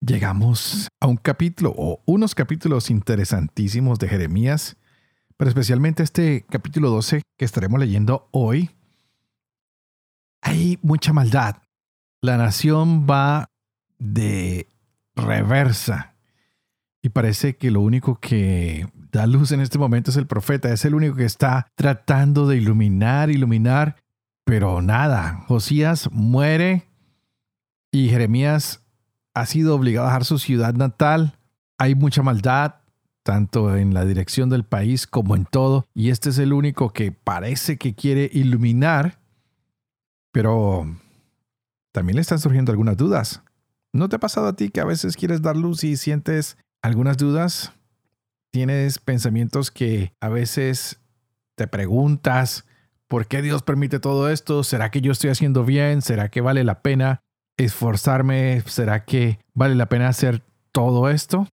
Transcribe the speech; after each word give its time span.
llegamos 0.00 0.88
a 1.00 1.06
un 1.06 1.16
capítulo 1.16 1.74
o 1.76 2.02
unos 2.06 2.34
capítulos 2.34 2.90
interesantísimos 2.90 3.98
de 3.98 4.08
Jeremías, 4.08 4.76
pero 5.36 5.48
especialmente 5.48 6.02
este 6.02 6.44
capítulo 6.48 6.90
12 6.90 7.22
que 7.36 7.44
estaremos 7.44 7.80
leyendo 7.80 8.28
hoy. 8.30 8.70
Hay 10.42 10.78
mucha 10.82 11.12
maldad. 11.12 11.56
La 12.20 12.36
nación 12.36 13.06
va 13.08 13.50
de 13.98 14.68
reversa 15.16 16.14
y 17.02 17.10
parece 17.10 17.56
que 17.56 17.70
lo 17.70 17.80
único 17.80 18.18
que 18.18 18.88
da 19.12 19.26
luz 19.26 19.52
en 19.52 19.60
este 19.60 19.78
momento 19.78 20.10
es 20.10 20.16
el 20.16 20.26
profeta, 20.26 20.72
es 20.72 20.84
el 20.84 20.94
único 20.94 21.16
que 21.16 21.24
está 21.24 21.68
tratando 21.74 22.46
de 22.48 22.56
iluminar, 22.56 23.30
iluminar, 23.30 23.96
pero 24.44 24.82
nada, 24.82 25.44
Josías 25.46 26.10
muere 26.10 26.88
y 27.92 28.08
Jeremías 28.08 28.83
ha 29.34 29.46
sido 29.46 29.74
obligado 29.74 30.06
a 30.06 30.10
dejar 30.10 30.24
su 30.24 30.38
ciudad 30.38 30.74
natal. 30.74 31.38
Hay 31.78 31.94
mucha 31.94 32.22
maldad, 32.22 32.76
tanto 33.24 33.76
en 33.76 33.92
la 33.92 34.04
dirección 34.04 34.48
del 34.48 34.64
país 34.64 35.06
como 35.06 35.34
en 35.34 35.44
todo, 35.44 35.86
y 35.92 36.10
este 36.10 36.30
es 36.30 36.38
el 36.38 36.52
único 36.52 36.90
que 36.90 37.10
parece 37.10 37.76
que 37.76 37.94
quiere 37.94 38.30
iluminar, 38.32 39.18
pero 40.30 40.86
también 41.92 42.16
le 42.16 42.22
están 42.22 42.38
surgiendo 42.38 42.70
algunas 42.70 42.96
dudas. 42.96 43.42
¿No 43.92 44.08
te 44.08 44.16
ha 44.16 44.20
pasado 44.20 44.48
a 44.48 44.56
ti 44.56 44.70
que 44.70 44.80
a 44.80 44.84
veces 44.84 45.16
quieres 45.16 45.42
dar 45.42 45.56
luz 45.56 45.84
y 45.84 45.96
sientes 45.96 46.58
algunas 46.82 47.16
dudas? 47.16 47.72
Tienes 48.50 48.98
pensamientos 48.98 49.70
que 49.70 50.12
a 50.20 50.28
veces 50.28 51.00
te 51.56 51.66
preguntas, 51.66 52.66
¿por 53.08 53.26
qué 53.26 53.42
Dios 53.42 53.62
permite 53.62 54.00
todo 54.00 54.28
esto? 54.28 54.64
¿Será 54.64 54.90
que 54.90 55.00
yo 55.00 55.12
estoy 55.12 55.30
haciendo 55.30 55.64
bien? 55.64 56.02
¿Será 56.02 56.28
que 56.28 56.40
vale 56.40 56.62
la 56.64 56.82
pena 56.82 57.23
esforzarme? 57.56 58.62
¿Será 58.66 59.04
que 59.04 59.38
vale 59.54 59.74
la 59.74 59.88
pena 59.88 60.08
hacer 60.08 60.42
todo 60.72 61.08
esto? 61.08 61.48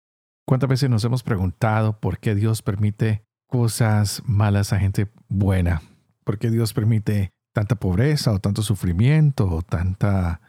¿Cuántas 0.46 0.70
veces 0.70 0.90
nos 0.90 1.04
hemos 1.04 1.22
preguntado 1.22 1.98
por 2.00 2.18
qué 2.18 2.34
Dios 2.34 2.62
permite 2.62 3.24
cosas 3.46 4.22
malas 4.24 4.72
a 4.72 4.78
gente 4.78 5.08
buena? 5.28 5.82
¿Por 6.24 6.38
qué 6.38 6.50
Dios 6.50 6.72
permite 6.72 7.30
tanta 7.52 7.76
pobreza 7.76 8.32
o 8.32 8.38
tanto 8.38 8.62
sufrimiento 8.62 9.48
o 9.48 9.62
tanta 9.62 10.40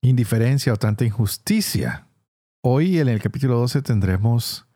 indiferencia 0.00 0.72
o 0.72 0.76
tanta 0.76 1.04
injusticia? 1.04 2.06
Hoy 2.62 2.98
en 2.98 3.08
el 3.08 3.20
capítulo 3.20 3.58
12 3.58 3.82
tendremos 3.82 4.66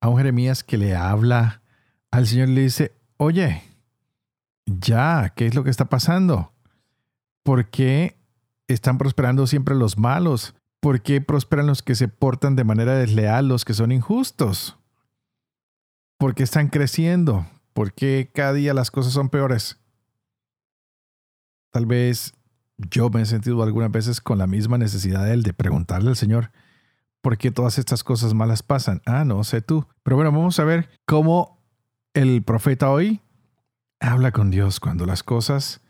a 0.00 0.08
un 0.08 0.18
Jeremías 0.18 0.64
que 0.64 0.76
le 0.76 0.94
habla 0.94 1.62
al 2.10 2.26
Señor 2.26 2.48
y 2.48 2.54
le 2.54 2.60
dice, 2.62 2.92
oye, 3.16 3.62
ya, 4.66 5.32
¿qué 5.36 5.46
es 5.46 5.54
lo 5.54 5.64
que 5.64 5.70
está 5.70 5.86
pasando? 5.86 6.52
¿Por 7.42 7.70
qué 7.70 8.16
están 8.68 8.98
prosperando 8.98 9.46
siempre 9.46 9.74
los 9.74 9.98
malos? 9.98 10.54
¿Por 10.80 11.02
qué 11.02 11.20
prosperan 11.20 11.66
los 11.66 11.82
que 11.82 11.94
se 11.94 12.08
portan 12.08 12.56
de 12.56 12.64
manera 12.64 12.94
desleal, 12.94 13.48
los 13.48 13.64
que 13.64 13.74
son 13.74 13.92
injustos? 13.92 14.76
¿Por 16.18 16.34
qué 16.34 16.42
están 16.42 16.68
creciendo? 16.68 17.46
¿Por 17.72 17.92
qué 17.92 18.30
cada 18.32 18.52
día 18.52 18.74
las 18.74 18.90
cosas 18.90 19.12
son 19.12 19.28
peores? 19.28 19.78
Tal 21.70 21.86
vez 21.86 22.34
yo 22.76 23.10
me 23.10 23.22
he 23.22 23.26
sentido 23.26 23.62
algunas 23.62 23.90
veces 23.90 24.20
con 24.20 24.38
la 24.38 24.46
misma 24.46 24.78
necesidad 24.78 25.24
de 25.24 25.32
él 25.32 25.42
de 25.42 25.52
preguntarle 25.52 26.10
al 26.10 26.16
Señor, 26.16 26.50
¿por 27.20 27.38
qué 27.38 27.50
todas 27.50 27.78
estas 27.78 28.04
cosas 28.04 28.34
malas 28.34 28.62
pasan? 28.62 29.02
Ah, 29.06 29.24
no 29.24 29.42
sé 29.44 29.60
tú. 29.60 29.86
Pero 30.02 30.16
bueno, 30.16 30.32
vamos 30.32 30.58
a 30.60 30.64
ver 30.64 30.88
cómo 31.06 31.58
el 32.12 32.42
profeta 32.42 32.90
hoy 32.90 33.20
habla 34.00 34.32
con 34.32 34.50
Dios 34.50 34.80
cuando 34.80 35.06
las 35.06 35.22
cosas 35.22 35.80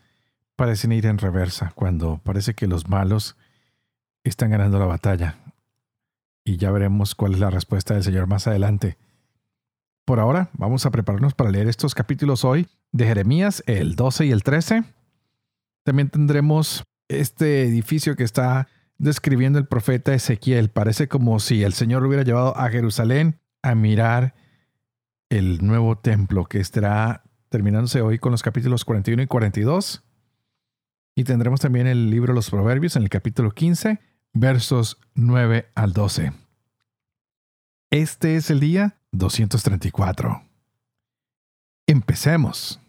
parecen 0.57 0.93
ir 0.93 1.07
en 1.07 1.19
reversa, 1.19 1.73
cuando 1.75 2.21
parece 2.23 2.55
que 2.55 2.67
los 2.67 2.89
malos 2.89 3.37
están 4.25 4.51
ganando 4.51 4.79
la 4.79 4.87
batalla. 4.87 5.39
Y 6.45 6.57
ya 6.57 6.71
veremos 6.71 7.15
cuál 7.15 7.35
es 7.35 7.41
la 7.41 7.51
respuesta 7.51 7.95
del 7.95 8.03
Señor 8.03 8.27
más 8.27 8.47
adelante. 8.47 8.99
Por 10.05 10.21
ahora, 10.21 10.51
vamos 10.53 10.85
a 10.85 10.91
prepararnos 10.91 11.35
para 11.35 11.51
leer 11.51 11.67
estos 11.67 11.95
capítulos 11.95 12.45
hoy 12.45 12.69
de 12.93 13.07
Jeremías, 13.07 13.63
el 13.67 13.97
12 13.97 14.27
y 14.27 14.31
el 14.31 14.43
13. 14.43 14.85
También 15.83 16.11
tendremos 16.11 16.85
este 17.09 17.63
edificio 17.63 18.15
que 18.15 18.25
está 18.25 18.69
describiendo 18.99 19.59
el 19.59 19.67
profeta 19.67 20.15
Ezequiel. 20.15 20.69
Parece 20.69 21.09
como 21.09 21.41
si 21.41 21.63
el 21.63 21.73
Señor 21.73 22.05
hubiera 22.05 22.23
llevado 22.23 22.57
a 22.57 22.69
Jerusalén 22.69 23.41
a 23.63 23.75
mirar 23.75 24.35
el 25.31 25.67
nuevo 25.67 25.97
templo 25.97 26.45
que 26.45 26.61
estará 26.61 27.23
terminándose 27.49 28.03
hoy 28.03 28.19
con 28.19 28.33
los 28.33 28.43
capítulos 28.43 28.85
41 28.85 29.23
y 29.23 29.27
42. 29.27 30.05
Y 31.17 31.25
tendremos 31.25 31.61
también 31.61 31.87
el 31.87 32.11
libro 32.11 32.35
los 32.35 32.51
Proverbios 32.51 32.97
en 32.97 33.05
el 33.05 33.09
capítulo 33.09 33.53
15, 33.53 34.01
versos 34.33 34.99
9 35.15 35.71
al 35.77 35.93
12. 35.93 36.33
Este 37.91 38.35
es 38.35 38.51
el 38.51 38.59
día 38.59 38.97
234. 39.13 40.43
Empecemos. 41.87 42.81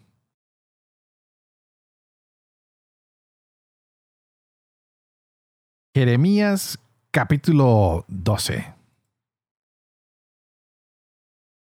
Jeremías 5.94 6.80
capítulo 7.12 8.04
12. 8.08 8.74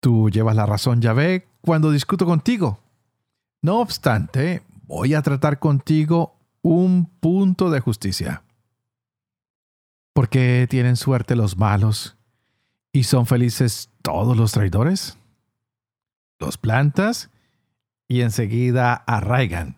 Tú 0.02 0.30
llevas 0.30 0.56
la 0.56 0.66
razón, 0.66 1.02
Yahvé, 1.02 1.46
cuando 1.62 1.92
discuto 1.92 2.26
contigo. 2.26 2.80
No 3.62 3.80
obstante, 3.82 4.64
voy 4.88 5.14
a 5.14 5.22
tratar 5.22 5.60
contigo 5.60 6.34
un 6.64 7.06
punto 7.20 7.70
de 7.70 7.82
justicia. 7.82 8.44
¿Por 10.14 10.30
qué 10.30 10.66
tienen 10.70 10.96
suerte 10.96 11.36
los 11.36 11.58
malos 11.58 12.18
y 12.92 13.04
son 13.04 13.26
felices 13.26 13.90
todos 14.02 14.36
los 14.38 14.54
traidores? 14.54 15.18
Los 16.40 16.58
plantas 16.58 17.30
y 18.08 18.22
enseguida 18.22 18.94
arraigan, 18.94 19.78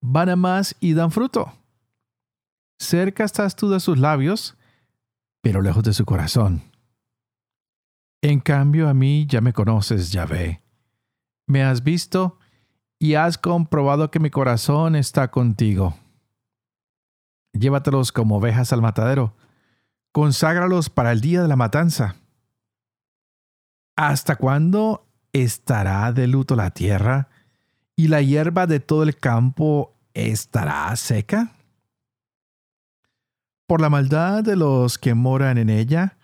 van 0.00 0.30
a 0.30 0.36
más 0.36 0.74
y 0.80 0.94
dan 0.94 1.10
fruto. 1.10 1.52
Cerca 2.78 3.24
estás 3.24 3.54
tú 3.54 3.68
de 3.68 3.80
sus 3.80 3.98
labios, 3.98 4.56
pero 5.42 5.60
lejos 5.60 5.84
de 5.84 5.92
su 5.92 6.04
corazón. 6.04 6.62
En 8.22 8.40
cambio 8.40 8.88
a 8.88 8.94
mí 8.94 9.26
ya 9.28 9.40
me 9.40 9.52
conoces, 9.52 10.12
Yahvé. 10.12 10.62
Me 11.46 11.62
has 11.62 11.84
visto 11.84 12.38
y 12.98 13.14
has 13.14 13.36
comprobado 13.36 14.10
que 14.10 14.18
mi 14.18 14.30
corazón 14.30 14.96
está 14.96 15.30
contigo 15.30 15.96
llévatelos 17.58 18.12
como 18.12 18.36
ovejas 18.36 18.72
al 18.72 18.82
matadero, 18.82 19.34
conságralos 20.12 20.90
para 20.90 21.12
el 21.12 21.20
día 21.20 21.42
de 21.42 21.48
la 21.48 21.56
matanza. 21.56 22.16
¿Hasta 23.96 24.36
cuándo 24.36 25.06
estará 25.32 26.12
de 26.12 26.26
luto 26.26 26.56
la 26.56 26.70
tierra 26.70 27.28
y 27.94 28.08
la 28.08 28.22
hierba 28.22 28.66
de 28.66 28.80
todo 28.80 29.02
el 29.02 29.16
campo 29.16 29.94
estará 30.14 30.94
seca? 30.96 31.52
Por 33.66 33.80
la 33.80 33.90
maldad 33.90 34.44
de 34.44 34.56
los 34.56 34.98
que 34.98 35.14
moran 35.14 35.58
en 35.58 35.70
ella, 35.70 36.16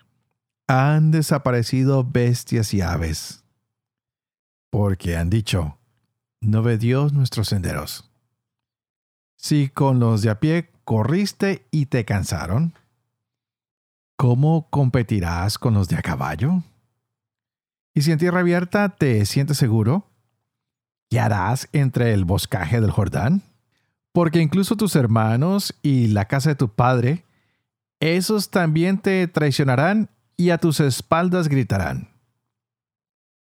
han 0.68 1.10
desaparecido 1.10 2.04
bestias 2.04 2.72
y 2.72 2.80
aves, 2.80 3.44
porque 4.70 5.16
han 5.16 5.28
dicho, 5.28 5.78
no 6.40 6.62
ve 6.62 6.78
Dios 6.78 7.12
nuestros 7.12 7.48
senderos. 7.48 8.10
Si 9.36 9.68
con 9.68 9.98
los 9.98 10.22
de 10.22 10.30
a 10.30 10.40
pie 10.40 10.71
corriste 10.84 11.66
y 11.70 11.86
te 11.86 12.04
cansaron, 12.04 12.74
¿cómo 14.16 14.68
competirás 14.70 15.58
con 15.58 15.74
los 15.74 15.88
de 15.88 15.96
a 15.96 16.02
caballo? 16.02 16.62
Y 17.94 18.02
si 18.02 18.12
en 18.12 18.18
tierra 18.18 18.40
abierta 18.40 18.88
te 18.90 19.24
sientes 19.26 19.58
seguro, 19.58 20.06
¿qué 21.10 21.20
harás 21.20 21.68
entre 21.72 22.14
el 22.14 22.24
boscaje 22.24 22.80
del 22.80 22.90
Jordán? 22.90 23.42
Porque 24.12 24.40
incluso 24.40 24.76
tus 24.76 24.96
hermanos 24.96 25.74
y 25.82 26.08
la 26.08 26.26
casa 26.26 26.50
de 26.50 26.56
tu 26.56 26.68
padre, 26.68 27.24
esos 28.00 28.50
también 28.50 28.98
te 28.98 29.26
traicionarán 29.28 30.08
y 30.36 30.50
a 30.50 30.58
tus 30.58 30.80
espaldas 30.80 31.48
gritarán. 31.48 32.08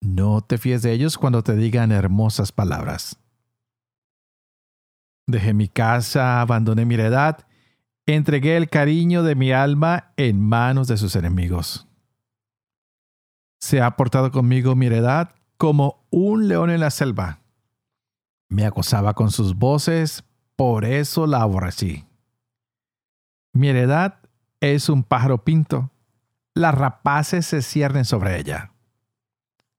No 0.01 0.43
te 0.43 0.59
fíes 0.59 0.83
de 0.83 0.93
ellos 0.93 1.17
cuando 1.17 1.43
te 1.43 1.57
digan 1.57 1.93
hermosas 1.93 2.53
palabras. 2.53 3.17
Dejé 5.27 5.55
mi 5.55 5.69
casa, 5.69 6.41
abandoné 6.41 6.85
mi 6.85 6.95
heredad 6.95 7.47
entregué 8.07 8.57
el 8.57 8.69
cariño 8.69 9.23
de 9.23 9.35
mi 9.35 9.53
alma 9.53 10.13
en 10.17 10.41
manos 10.41 10.89
de 10.89 10.97
sus 10.97 11.17
enemigos. 11.17 11.89
Se 13.61 13.81
ha 13.81 13.97
portado 13.97 14.31
conmigo 14.31 14.75
mi 14.75 14.87
heredad 14.87 15.35
como 15.57 16.05
un 16.11 16.49
león 16.49 16.71
en 16.71 16.81
la 16.81 16.91
selva. 16.91 17.41
Me 18.49 18.67
acosaba 18.67 19.15
con 19.15 19.31
sus 19.31 19.57
voces, 19.57 20.25
por 20.57 20.85
eso 20.85 21.27
la 21.27 21.41
aborrecí. 21.41 22.05
Mi 23.55 23.69
heredad 23.69 24.19
es 24.61 24.89
un 24.89 25.03
pájaro 25.03 25.45
pinto. 25.45 25.91
Las 26.55 26.75
rapaces 26.75 27.47
se 27.47 27.63
ciernen 27.63 28.05
sobre 28.05 28.39
ella. 28.39 28.73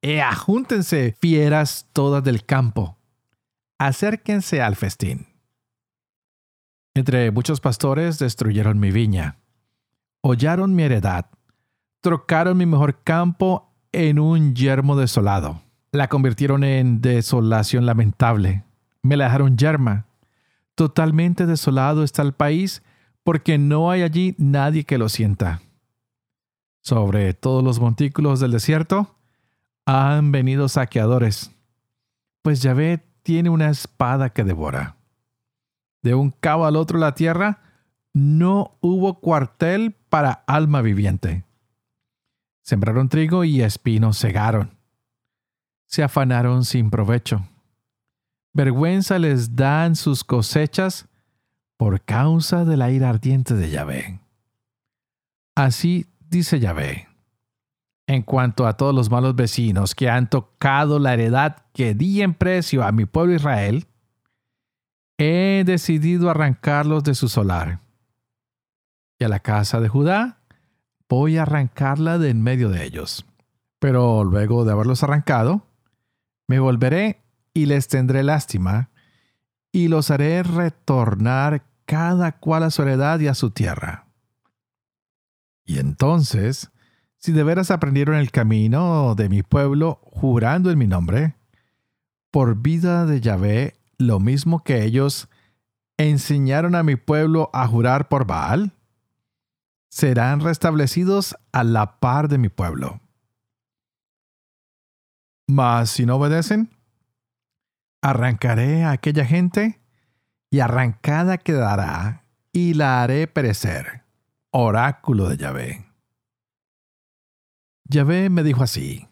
Ea, 0.02 0.34
júntense, 0.36 1.16
fieras 1.20 1.88
todas 1.94 2.24
del 2.24 2.46
campo. 2.46 2.98
Acérquense 3.78 4.62
al 4.62 4.76
festín. 4.76 5.35
Entre 6.96 7.30
muchos 7.30 7.60
pastores 7.60 8.20
destruyeron 8.20 8.80
mi 8.80 8.90
viña. 8.90 9.38
Hollaron 10.22 10.74
mi 10.74 10.84
heredad. 10.84 11.26
Trocaron 12.00 12.58
mi 12.58 12.66
mejor 12.66 13.04
campo 13.04 13.70
en 13.92 14.18
un 14.18 14.56
yermo 14.56 14.96
desolado. 14.96 15.62
La 15.92 16.08
convirtieron 16.08 16.64
en 16.64 17.02
desolación 17.02 17.86
lamentable. 17.86 18.64
Me 19.04 19.18
la 19.18 19.26
dejaron 19.26 19.58
yerma. 19.58 20.06
Totalmente 20.74 21.46
desolado 21.46 22.02
está 22.02 22.22
el 22.22 22.32
país 22.32 22.82
porque 23.24 23.58
no 23.58 23.92
hay 23.92 24.02
allí 24.02 24.34
nadie 24.38 24.86
que 24.86 24.98
lo 24.98 25.10
sienta. 25.10 25.62
Sobre 26.82 27.34
todos 27.34 27.62
los 27.62 27.82
montículos 27.82 28.40
del 28.40 28.52
desierto 28.52 29.18
han 29.86 30.32
venido 30.32 30.70
saqueadores, 30.70 31.52
pues 32.42 32.62
Yahvé 32.62 33.04
tiene 33.22 33.50
una 33.50 33.70
espada 33.70 34.30
que 34.30 34.44
devora. 34.46 34.96
De 36.06 36.14
un 36.14 36.30
cabo 36.30 36.68
al 36.68 36.76
otro 36.76 37.00
de 37.00 37.06
la 37.06 37.16
tierra 37.16 37.62
no 38.14 38.78
hubo 38.80 39.22
cuartel 39.22 39.96
para 40.08 40.44
alma 40.46 40.84
viviente. 40.84 41.46
Sembraron 42.62 43.10
trigo 43.10 43.44
y 43.44 43.64
espinos 43.64 44.20
cegaron. 44.20 44.78
Se 45.88 46.04
afanaron 46.04 46.64
sin 46.64 46.92
provecho. 46.92 47.48
Vergüenza 48.54 49.18
les 49.18 49.56
dan 49.56 49.96
sus 49.96 50.24
cosechas 50.24 51.08
por 51.76 52.00
causa 52.02 52.66
de 52.66 52.78
la 52.78 52.92
ira 52.92 53.10
ardiente 53.10 53.56
de 53.56 53.72
Yahvé. 53.72 54.20
Así 55.56 56.06
dice 56.20 56.60
Yahvé. 56.60 57.08
En 58.06 58.22
cuanto 58.22 58.68
a 58.68 58.78
todos 58.78 58.94
los 58.94 59.10
malos 59.10 59.36
vecinos 59.36 59.96
que 59.96 60.08
han 60.08 60.30
tocado 60.30 61.00
la 61.00 61.16
heredad 61.16 61.66
que 61.74 61.96
di 61.96 62.22
en 62.22 62.36
precio 62.36 62.84
a 62.84 62.92
mi 62.92 63.06
pueblo 63.06 63.34
Israel, 63.34 63.88
he 65.18 65.64
decidido 65.66 66.30
arrancarlos 66.30 67.04
de 67.04 67.16
su 67.16 67.30
solar. 67.30 67.80
Y 69.20 69.24
a 69.24 69.30
la 69.30 69.40
casa 69.40 69.80
de 69.80 69.88
Judá 69.88 70.40
voy 71.08 71.38
a 71.38 71.44
arrancarla 71.44 72.18
de 72.18 72.30
en 72.30 72.42
medio 72.42 72.70
de 72.70 72.86
ellos. 72.86 73.26
Pero 73.80 74.24
luego 74.24 74.66
de 74.66 74.72
haberlos 74.72 75.04
arrancado, 75.04 75.68
me 76.48 76.60
volveré 76.60 77.22
y 77.54 77.66
les 77.66 77.88
tendré 77.88 78.24
lástima 78.24 78.90
y 79.72 79.88
los 79.88 80.12
haré 80.12 80.44
retornar 80.44 81.64
cada 81.86 82.34
cual 82.40 82.64
a 82.64 82.72
su 82.72 82.82
heredad 82.82 83.20
y 83.20 83.28
a 83.28 83.36
su 83.36 83.52
tierra. 83.52 84.08
Y 85.66 85.80
entonces, 85.80 86.72
si 87.18 87.32
de 87.32 87.44
veras 87.44 87.72
aprendieron 87.72 88.16
el 88.16 88.32
camino 88.32 89.16
de 89.16 89.30
mi 89.30 89.44
pueblo 89.44 90.00
jurando 90.04 90.72
en 90.72 90.78
mi 90.78 90.88
nombre, 90.88 91.36
por 92.32 92.62
vida 92.62 93.06
de 93.06 93.22
Yahvé, 93.22 93.75
lo 93.98 94.20
mismo 94.20 94.64
que 94.64 94.84
ellos 94.84 95.30
enseñaron 95.98 96.76
a 96.76 96.84
mi 96.84 96.96
pueblo 96.96 97.50
a 97.54 97.68
jurar 97.68 98.10
por 98.10 98.26
Baal, 98.26 98.74
serán 99.90 100.42
restablecidos 100.42 101.36
a 101.52 101.64
la 101.64 102.00
par 102.00 102.28
de 102.28 102.38
mi 102.38 102.50
pueblo. 102.50 103.00
Mas 105.48 105.92
si 105.92 106.06
no 106.06 106.16
obedecen, 106.16 106.76
Arrancaré 108.06 108.84
a 108.84 108.92
aquella 108.92 109.26
gente 109.26 109.82
y 110.52 110.60
arrancada 110.60 111.40
quedará 111.40 112.24
y 112.54 112.76
la 112.76 113.02
haré 113.02 113.26
perecer. 113.26 114.04
Oráculo 114.52 115.28
de 115.28 115.38
Yahvé. 115.38 115.86
Yahvé 117.90 118.30
me 118.30 118.44
dijo 118.44 118.62
así, 118.62 119.08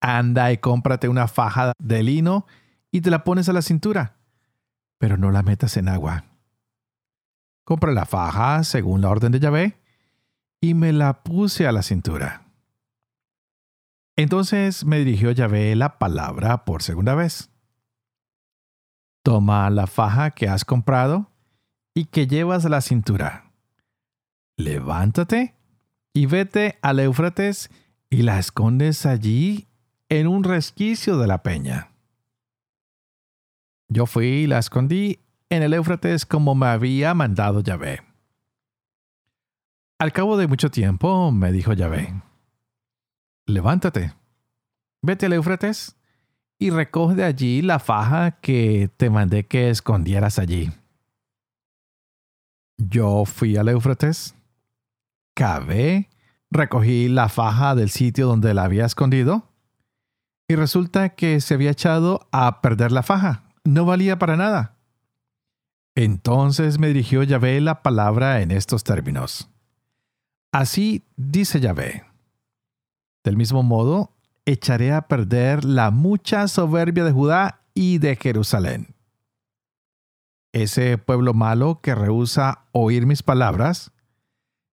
anda 0.00 0.50
y 0.50 0.58
cómprate 0.58 1.08
una 1.08 1.28
faja 1.28 1.72
de 1.78 2.02
lino 2.02 2.46
y 2.90 3.00
te 3.00 3.10
la 3.10 3.24
pones 3.24 3.48
a 3.48 3.52
la 3.52 3.62
cintura, 3.62 4.16
pero 4.98 5.16
no 5.16 5.30
la 5.30 5.42
metas 5.42 5.76
en 5.76 5.88
agua. 5.88 6.24
Compra 7.64 7.92
la 7.92 8.04
faja 8.04 8.64
según 8.64 9.00
la 9.00 9.10
orden 9.10 9.32
de 9.32 9.40
Yahvé 9.40 9.80
y 10.60 10.74
me 10.74 10.92
la 10.92 11.22
puse 11.22 11.66
a 11.66 11.72
la 11.72 11.82
cintura. 11.82 12.46
Entonces 14.16 14.84
me 14.84 14.98
dirigió 14.98 15.30
Yahvé 15.30 15.74
la 15.76 15.98
palabra 15.98 16.64
por 16.64 16.82
segunda 16.82 17.14
vez. 17.14 17.50
Toma 19.22 19.70
la 19.70 19.86
faja 19.86 20.30
que 20.30 20.48
has 20.48 20.64
comprado 20.64 21.30
y 21.94 22.06
que 22.06 22.26
llevas 22.26 22.64
a 22.64 22.68
la 22.68 22.80
cintura. 22.80 23.52
Levántate 24.56 25.54
y 26.12 26.26
vete 26.26 26.78
al 26.82 27.00
Éufrates 27.00 27.70
y 28.10 28.22
la 28.22 28.38
escondes 28.38 29.06
allí 29.06 29.68
en 30.08 30.26
un 30.26 30.44
resquicio 30.44 31.18
de 31.18 31.26
la 31.26 31.42
peña. 31.42 31.89
Yo 33.92 34.06
fui 34.06 34.26
y 34.26 34.46
la 34.46 34.60
escondí 34.60 35.18
en 35.48 35.64
el 35.64 35.74
Éufrates 35.74 36.24
como 36.24 36.54
me 36.54 36.68
había 36.68 37.12
mandado 37.12 37.60
Yahvé. 37.60 38.02
Al 39.98 40.12
cabo 40.12 40.36
de 40.36 40.46
mucho 40.46 40.70
tiempo 40.70 41.32
me 41.32 41.50
dijo 41.50 41.72
Yahvé, 41.72 42.22
levántate, 43.46 44.14
vete 45.02 45.26
al 45.26 45.32
Éufrates 45.32 45.96
y 46.56 46.70
recoge 46.70 47.16
de 47.16 47.24
allí 47.24 47.62
la 47.62 47.80
faja 47.80 48.40
que 48.40 48.90
te 48.96 49.10
mandé 49.10 49.46
que 49.46 49.70
escondieras 49.70 50.38
allí. 50.38 50.70
Yo 52.78 53.24
fui 53.24 53.56
al 53.56 53.68
Éufrates, 53.68 54.36
cavé, 55.34 56.08
recogí 56.50 57.08
la 57.08 57.28
faja 57.28 57.74
del 57.74 57.90
sitio 57.90 58.28
donde 58.28 58.54
la 58.54 58.62
había 58.62 58.86
escondido, 58.86 59.48
y 60.48 60.54
resulta 60.54 61.10
que 61.10 61.40
se 61.40 61.54
había 61.54 61.72
echado 61.72 62.28
a 62.30 62.60
perder 62.60 62.92
la 62.92 63.02
faja. 63.02 63.49
No 63.64 63.84
valía 63.84 64.18
para 64.18 64.36
nada. 64.36 64.76
Entonces 65.94 66.78
me 66.78 66.88
dirigió 66.88 67.22
Yahvé 67.22 67.60
la 67.60 67.82
palabra 67.82 68.40
en 68.40 68.50
estos 68.50 68.84
términos. 68.84 69.50
Así 70.52 71.04
dice 71.16 71.60
Yahvé. 71.60 72.04
Del 73.22 73.36
mismo 73.36 73.62
modo, 73.62 74.16
echaré 74.46 74.92
a 74.92 75.02
perder 75.02 75.64
la 75.64 75.90
mucha 75.90 76.48
soberbia 76.48 77.04
de 77.04 77.12
Judá 77.12 77.62
y 77.74 77.98
de 77.98 78.16
Jerusalén. 78.16 78.94
Ese 80.52 80.98
pueblo 80.98 81.34
malo 81.34 81.80
que 81.82 81.94
rehúsa 81.94 82.64
oír 82.72 83.06
mis 83.06 83.22
palabras, 83.22 83.92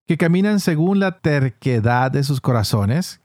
que 0.07 0.17
caminan 0.17 0.59
según 0.59 0.99
la 0.99 1.19
terquedad 1.19 2.09
de 2.09 2.23
sus 2.23 2.41
corazones, 2.41 3.21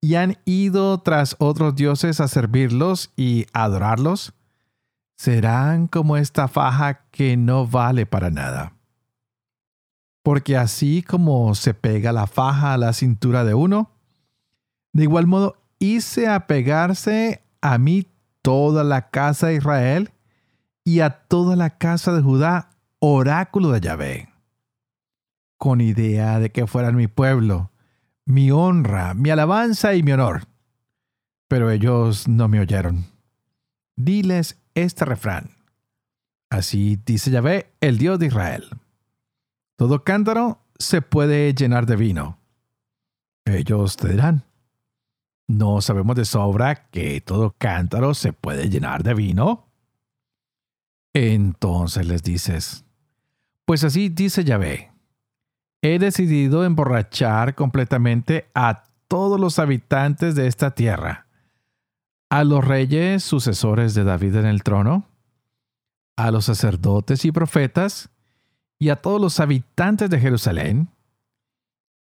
y 0.00 0.16
han 0.16 0.38
ido 0.44 1.00
tras 1.00 1.36
otros 1.38 1.74
dioses 1.74 2.20
a 2.20 2.28
servirlos 2.28 3.12
y 3.16 3.46
adorarlos, 3.52 4.34
serán 5.22 5.86
como 5.86 6.16
esta 6.16 6.48
faja 6.48 7.04
que 7.12 7.36
no 7.36 7.64
vale 7.64 8.06
para 8.06 8.32
nada. 8.32 8.74
Porque 10.24 10.56
así 10.56 11.04
como 11.04 11.54
se 11.54 11.74
pega 11.74 12.10
la 12.10 12.26
faja 12.26 12.72
a 12.72 12.76
la 12.76 12.92
cintura 12.92 13.44
de 13.44 13.54
uno, 13.54 13.92
de 14.92 15.04
igual 15.04 15.28
modo 15.28 15.54
hice 15.78 16.26
apegarse 16.26 17.40
a 17.60 17.78
mí 17.78 18.08
toda 18.42 18.82
la 18.82 19.10
casa 19.10 19.46
de 19.46 19.54
Israel 19.54 20.10
y 20.82 20.98
a 20.98 21.10
toda 21.10 21.54
la 21.54 21.78
casa 21.78 22.12
de 22.12 22.20
Judá, 22.20 22.70
oráculo 22.98 23.70
de 23.70 23.80
Yahvé, 23.80 24.28
con 25.56 25.80
idea 25.80 26.40
de 26.40 26.50
que 26.50 26.66
fueran 26.66 26.96
mi 26.96 27.06
pueblo, 27.06 27.70
mi 28.24 28.50
honra, 28.50 29.14
mi 29.14 29.30
alabanza 29.30 29.94
y 29.94 30.02
mi 30.02 30.10
honor. 30.10 30.48
Pero 31.46 31.70
ellos 31.70 32.26
no 32.26 32.48
me 32.48 32.58
oyeron. 32.58 33.04
Diles 33.94 34.61
este 34.74 35.04
refrán. 35.04 35.50
Así 36.50 36.98
dice 37.04 37.30
Yahvé, 37.30 37.72
el 37.80 37.98
Dios 37.98 38.18
de 38.18 38.26
Israel. 38.26 38.68
Todo 39.76 40.04
cántaro 40.04 40.60
se 40.78 41.02
puede 41.02 41.54
llenar 41.54 41.86
de 41.86 41.96
vino. 41.96 42.38
Ellos 43.44 43.96
te 43.96 44.08
dirán, 44.08 44.44
¿No 45.52 45.82
sabemos 45.82 46.16
de 46.16 46.24
sobra 46.24 46.88
que 46.88 47.20
todo 47.20 47.54
cántaro 47.58 48.14
se 48.14 48.32
puede 48.32 48.70
llenar 48.70 49.02
de 49.02 49.12
vino? 49.12 49.66
Entonces 51.12 52.06
les 52.06 52.22
dices, 52.22 52.86
pues 53.66 53.84
así 53.84 54.08
dice 54.08 54.44
Yahvé, 54.44 54.92
he 55.82 55.98
decidido 55.98 56.64
emborrachar 56.64 57.54
completamente 57.54 58.48
a 58.54 58.84
todos 59.08 59.38
los 59.38 59.58
habitantes 59.58 60.34
de 60.34 60.46
esta 60.46 60.70
tierra, 60.70 61.21
a 62.32 62.44
los 62.44 62.64
reyes 62.64 63.22
sucesores 63.22 63.92
de 63.92 64.04
David 64.04 64.36
en 64.36 64.46
el 64.46 64.62
trono, 64.62 65.06
a 66.16 66.30
los 66.30 66.46
sacerdotes 66.46 67.26
y 67.26 67.30
profetas, 67.30 68.08
y 68.78 68.88
a 68.88 68.96
todos 68.96 69.20
los 69.20 69.38
habitantes 69.38 70.08
de 70.08 70.18
Jerusalén, 70.18 70.88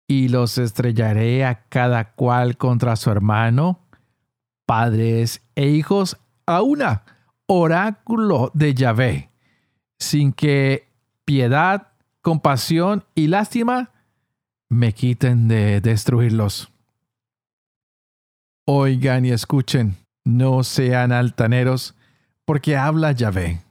y 0.08 0.28
los 0.28 0.60
estrellaré 0.60 1.46
a 1.46 1.64
cada 1.64 2.14
cual 2.14 2.58
contra 2.58 2.96
su 2.96 3.10
hermano, 3.10 3.80
padres 4.68 5.42
e 5.56 5.70
hijos, 5.70 6.20
a 6.46 6.62
una 6.62 7.06
oráculo 7.48 8.52
de 8.54 8.76
Yahvé, 8.76 9.32
sin 9.98 10.32
que 10.32 10.90
piedad, 11.26 11.88
compasión 12.22 13.04
y 13.16 13.30
lástima 13.30 13.90
me 14.70 14.94
quiten 14.94 15.48
de 15.48 15.82
destruirlos. 15.82 16.72
Oigan 18.66 19.26
y 19.26 19.32
escuchen, 19.32 20.03
no 20.24 20.64
sean 20.64 21.12
altaneros, 21.12 21.96
porque 22.46 22.76
habla 22.76 23.12
Yahvé. 23.12 23.62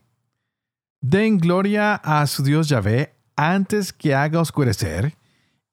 Den 1.01 1.37
gloria 1.37 1.95
a 1.95 2.25
su 2.27 2.43
Dios 2.43 2.69
Yahvé 2.69 3.13
antes 3.35 3.93
que 3.93 4.15
haga 4.15 4.39
oscurecer 4.39 5.17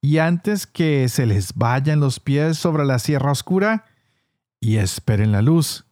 y 0.00 0.18
antes 0.18 0.66
que 0.66 1.08
se 1.08 1.26
les 1.26 1.54
vayan 1.54 2.00
los 2.00 2.20
pies 2.20 2.58
sobre 2.58 2.84
la 2.84 2.98
sierra 2.98 3.32
oscura, 3.32 3.84
y 4.58 4.76
esperen 4.76 5.32
la 5.32 5.42
luz, 5.42 5.86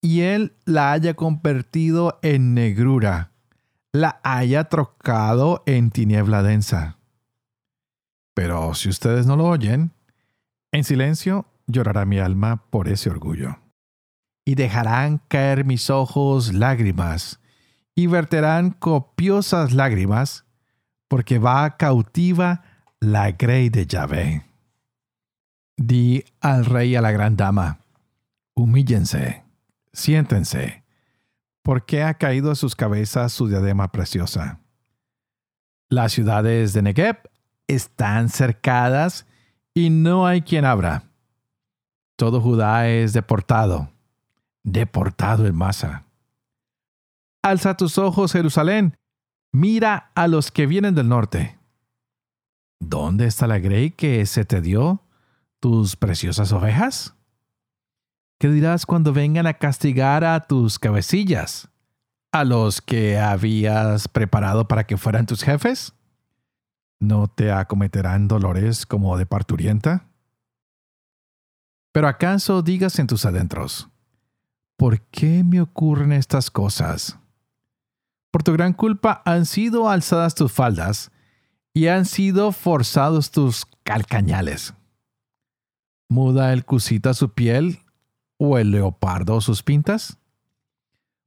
y 0.00 0.20
él 0.20 0.56
la 0.64 0.92
haya 0.92 1.14
convertido 1.14 2.18
en 2.22 2.54
negrura, 2.54 3.32
la 3.92 4.20
haya 4.22 4.64
trocado 4.64 5.62
en 5.66 5.90
tiniebla 5.90 6.42
densa. 6.42 6.98
Pero 8.34 8.74
si 8.74 8.88
ustedes 8.88 9.26
no 9.26 9.36
lo 9.36 9.44
oyen, 9.46 9.92
en 10.72 10.84
silencio 10.84 11.46
llorará 11.66 12.04
mi 12.04 12.18
alma 12.18 12.64
por 12.70 12.88
ese 12.88 13.08
orgullo. 13.08 13.63
Y 14.44 14.56
dejarán 14.56 15.22
caer 15.28 15.64
mis 15.64 15.90
ojos 15.90 16.52
lágrimas, 16.52 17.40
y 17.94 18.06
verterán 18.06 18.70
copiosas 18.70 19.72
lágrimas, 19.72 20.44
porque 21.08 21.38
va 21.38 21.76
cautiva 21.76 22.62
la 23.00 23.30
grey 23.32 23.68
de 23.68 23.86
Yahvé. 23.86 24.42
Di 25.76 26.24
al 26.40 26.64
rey 26.64 26.90
y 26.90 26.96
a 26.96 27.00
la 27.00 27.10
gran 27.10 27.36
dama, 27.36 27.80
humíllense, 28.54 29.44
siéntense, 29.92 30.84
porque 31.62 32.02
ha 32.02 32.14
caído 32.14 32.50
a 32.50 32.54
sus 32.54 32.76
cabezas 32.76 33.32
su 33.32 33.48
diadema 33.48 33.90
preciosa. 33.90 34.60
Las 35.88 36.12
ciudades 36.12 36.72
de 36.72 36.82
Negev 36.82 37.18
están 37.66 38.28
cercadas 38.28 39.26
y 39.72 39.90
no 39.90 40.26
hay 40.26 40.42
quien 40.42 40.64
abra. 40.64 41.04
Todo 42.16 42.40
Judá 42.40 42.88
es 42.88 43.12
deportado, 43.12 43.90
deportado 44.64 45.46
en 45.46 45.54
masa. 45.54 46.04
Alza 47.42 47.76
tus 47.76 47.98
ojos, 47.98 48.32
Jerusalén, 48.32 48.96
mira 49.52 50.10
a 50.14 50.26
los 50.26 50.50
que 50.50 50.66
vienen 50.66 50.94
del 50.94 51.08
norte. 51.08 51.58
¿Dónde 52.80 53.26
está 53.26 53.46
la 53.46 53.58
grey 53.58 53.90
que 53.92 54.26
se 54.26 54.44
te 54.44 54.60
dio? 54.60 55.02
¿Tus 55.60 55.96
preciosas 55.96 56.52
ovejas? 56.52 57.14
¿Qué 58.40 58.48
dirás 58.48 58.84
cuando 58.84 59.12
vengan 59.12 59.46
a 59.46 59.54
castigar 59.54 60.24
a 60.24 60.40
tus 60.40 60.78
cabecillas? 60.78 61.68
¿A 62.32 62.44
los 62.44 62.80
que 62.80 63.18
habías 63.18 64.08
preparado 64.08 64.66
para 64.66 64.86
que 64.86 64.96
fueran 64.96 65.26
tus 65.26 65.42
jefes? 65.42 65.94
¿No 67.00 67.28
te 67.28 67.52
acometerán 67.52 68.28
dolores 68.28 68.86
como 68.86 69.16
de 69.16 69.26
parturienta? 69.26 70.08
Pero 71.92 72.08
acaso 72.08 72.62
digas 72.62 72.98
en 72.98 73.06
tus 73.06 73.24
adentros, 73.24 73.88
¿por 74.76 75.00
qué 75.02 75.44
me 75.44 75.60
ocurren 75.60 76.12
estas 76.12 76.50
cosas? 76.50 77.18
Por 78.30 78.42
tu 78.42 78.52
gran 78.52 78.72
culpa 78.72 79.22
han 79.24 79.46
sido 79.46 79.88
alzadas 79.88 80.34
tus 80.34 80.52
faldas 80.52 81.12
y 81.72 81.88
han 81.88 82.04
sido 82.04 82.52
forzados 82.52 83.30
tus 83.30 83.66
calcañales. 83.82 84.74
¿Muda 86.08 86.52
el 86.52 86.64
cusita 86.64 87.14
su 87.14 87.30
piel 87.30 87.80
o 88.38 88.58
el 88.58 88.70
leopardo 88.70 89.40
sus 89.40 89.62
pintas? 89.62 90.18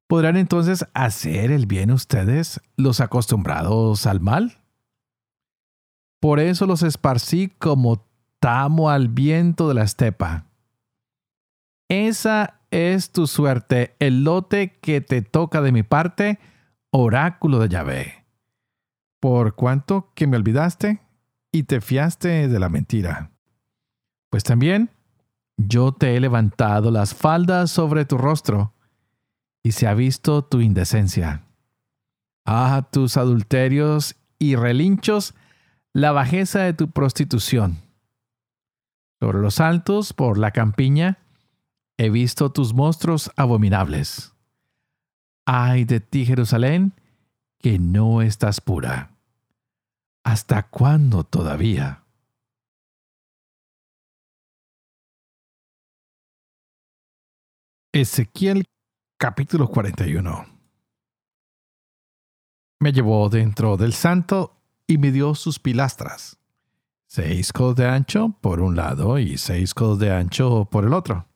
¿Podrán 0.07 0.37
entonces 0.37 0.85
hacer 0.93 1.51
el 1.51 1.65
bien 1.65 1.91
ustedes, 1.91 2.61
los 2.77 3.01
acostumbrados 3.01 4.05
al 4.05 4.21
mal? 4.21 4.61
Por 6.19 6.39
eso 6.39 6.65
los 6.65 6.81
esparcí 6.81 7.49
como 7.59 8.05
tamo 8.39 8.89
al 8.89 9.09
viento 9.09 9.67
de 9.67 9.73
la 9.73 9.83
estepa. 9.83 10.45
Esa 11.89 12.56
es 12.71 13.11
tu 13.11 13.27
suerte, 13.27 13.95
el 13.99 14.23
lote 14.23 14.77
que 14.79 15.01
te 15.01 15.21
toca 15.21 15.61
de 15.61 15.71
mi 15.71 15.83
parte, 15.83 16.39
oráculo 16.91 17.59
de 17.59 17.69
Yahvé. 17.69 18.25
Por 19.19 19.55
cuanto 19.55 20.11
que 20.13 20.27
me 20.27 20.37
olvidaste 20.37 21.01
y 21.51 21.63
te 21.63 21.81
fiaste 21.81 22.47
de 22.47 22.59
la 22.59 22.69
mentira. 22.69 23.31
Pues 24.29 24.43
también 24.43 24.91
yo 25.57 25.91
te 25.91 26.15
he 26.15 26.19
levantado 26.19 26.91
las 26.91 27.15
faldas 27.15 27.71
sobre 27.71 28.05
tu 28.05 28.17
rostro, 28.17 28.73
y 29.67 29.73
se 29.73 29.85
ha 29.85 29.93
visto 29.93 30.45
tu 30.45 30.61
indecencia. 30.61 31.43
Ah, 32.45 32.87
tus 32.89 33.17
adulterios 33.17 34.15
y 34.39 34.55
relinchos, 34.55 35.35
la 35.91 36.13
bajeza 36.13 36.59
de 36.59 36.71
tu 36.71 36.89
prostitución. 36.91 37.77
Sobre 39.19 39.39
los 39.39 39.59
altos, 39.59 40.13
por 40.13 40.37
la 40.37 40.51
campiña, 40.51 41.17
he 41.97 42.09
visto 42.09 42.51
tus 42.51 42.73
monstruos 42.73 43.31
abominables. 43.35 44.33
Ay 45.45 45.83
de 45.85 45.99
ti, 45.99 46.25
Jerusalén, 46.25 46.93
que 47.59 47.79
no 47.79 48.21
estás 48.21 48.61
pura. 48.61 49.17
¿Hasta 50.23 50.69
cuándo 50.69 51.23
todavía? 51.23 52.03
Ezequiel 57.93 58.65
capítulo 59.17 59.67
41 59.67 60.45
Me 62.79 62.91
llevó 62.91 63.27
dentro 63.29 63.75
del 63.75 63.93
santo 63.93 64.61
y 64.85 64.99
midió 64.99 65.33
sus 65.33 65.57
pilastras, 65.57 66.37
seis 67.07 67.51
codos 67.51 67.77
de 67.77 67.87
ancho 67.87 68.35
por 68.41 68.59
un 68.59 68.75
lado 68.75 69.17
y 69.17 69.37
seis 69.37 69.73
codos 69.73 69.97
de 69.97 70.11
ancho 70.11 70.65
por 70.69 70.83
el 70.83 70.93
otro 70.93 71.26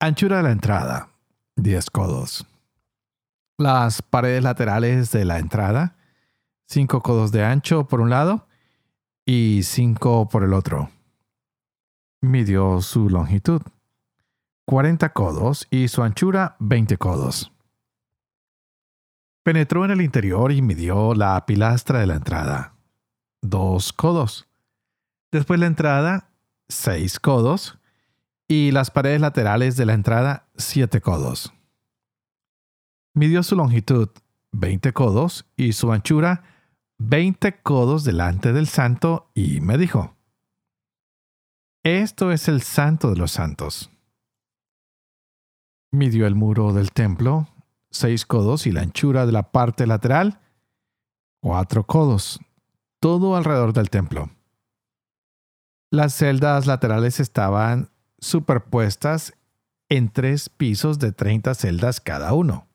Anchura 0.00 0.36
de 0.36 0.42
la 0.44 0.52
entrada, 0.52 1.08
10 1.56 1.90
codos. 1.90 2.46
Las 3.58 4.00
paredes 4.00 4.44
laterales 4.44 5.10
de 5.10 5.24
la 5.24 5.40
entrada, 5.40 5.96
5 6.68 7.02
codos 7.02 7.32
de 7.32 7.44
ancho 7.44 7.88
por 7.88 8.00
un 8.00 8.10
lado 8.10 8.46
y 9.26 9.64
5 9.64 10.28
por 10.28 10.44
el 10.44 10.54
otro. 10.54 10.88
Midió 12.20 12.80
su 12.80 13.10
longitud, 13.10 13.60
40 14.66 15.12
codos 15.12 15.66
y 15.68 15.88
su 15.88 16.04
anchura, 16.04 16.54
20 16.60 16.96
codos. 16.96 17.50
Penetró 19.42 19.84
en 19.84 19.90
el 19.90 20.00
interior 20.00 20.52
y 20.52 20.62
midió 20.62 21.12
la 21.14 21.44
pilastra 21.44 21.98
de 21.98 22.06
la 22.06 22.14
entrada, 22.14 22.74
2 23.42 23.92
codos. 23.94 24.46
Después 25.32 25.58
la 25.58 25.66
entrada, 25.66 26.30
6 26.68 27.18
codos 27.18 27.77
y 28.48 28.70
las 28.72 28.90
paredes 28.90 29.20
laterales 29.20 29.76
de 29.76 29.84
la 29.84 29.92
entrada 29.92 30.48
siete 30.56 31.02
codos. 31.02 31.52
Midió 33.14 33.42
su 33.42 33.54
longitud 33.54 34.08
20 34.52 34.92
codos 34.94 35.46
y 35.56 35.74
su 35.74 35.92
anchura 35.92 36.44
20 36.98 37.60
codos 37.62 38.04
delante 38.04 38.52
del 38.52 38.66
santo 38.66 39.30
y 39.34 39.60
me 39.60 39.76
dijo, 39.76 40.16
Esto 41.84 42.32
es 42.32 42.48
el 42.48 42.62
santo 42.62 43.10
de 43.10 43.16
los 43.16 43.32
santos. 43.32 43.90
Midió 45.92 46.26
el 46.26 46.34
muro 46.34 46.72
del 46.72 46.92
templo, 46.92 47.48
seis 47.90 48.26
codos 48.26 48.66
y 48.66 48.72
la 48.72 48.80
anchura 48.80 49.26
de 49.26 49.32
la 49.32 49.52
parte 49.52 49.86
lateral, 49.86 50.40
cuatro 51.42 51.84
codos, 51.84 52.40
todo 53.00 53.36
alrededor 53.36 53.72
del 53.72 53.90
templo. 53.90 54.30
Las 55.90 56.14
celdas 56.14 56.66
laterales 56.66 57.20
estaban 57.20 57.90
superpuestas 58.18 59.34
en 59.88 60.10
tres 60.10 60.48
pisos 60.48 60.98
de 60.98 61.12
30 61.12 61.54
celdas 61.54 62.00
cada 62.00 62.32
uno. 62.34 62.68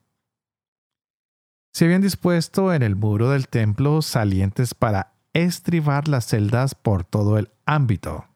Se 1.72 1.86
habían 1.86 2.02
dispuesto 2.02 2.72
en 2.72 2.82
el 2.82 2.96
muro 2.96 3.30
del 3.30 3.48
templo 3.48 4.00
salientes 4.02 4.74
para 4.74 5.14
estribar 5.32 6.08
las 6.08 6.26
celdas 6.26 6.74
por 6.74 7.04
todo 7.04 7.38
el 7.38 7.50
ámbito. 7.66 8.26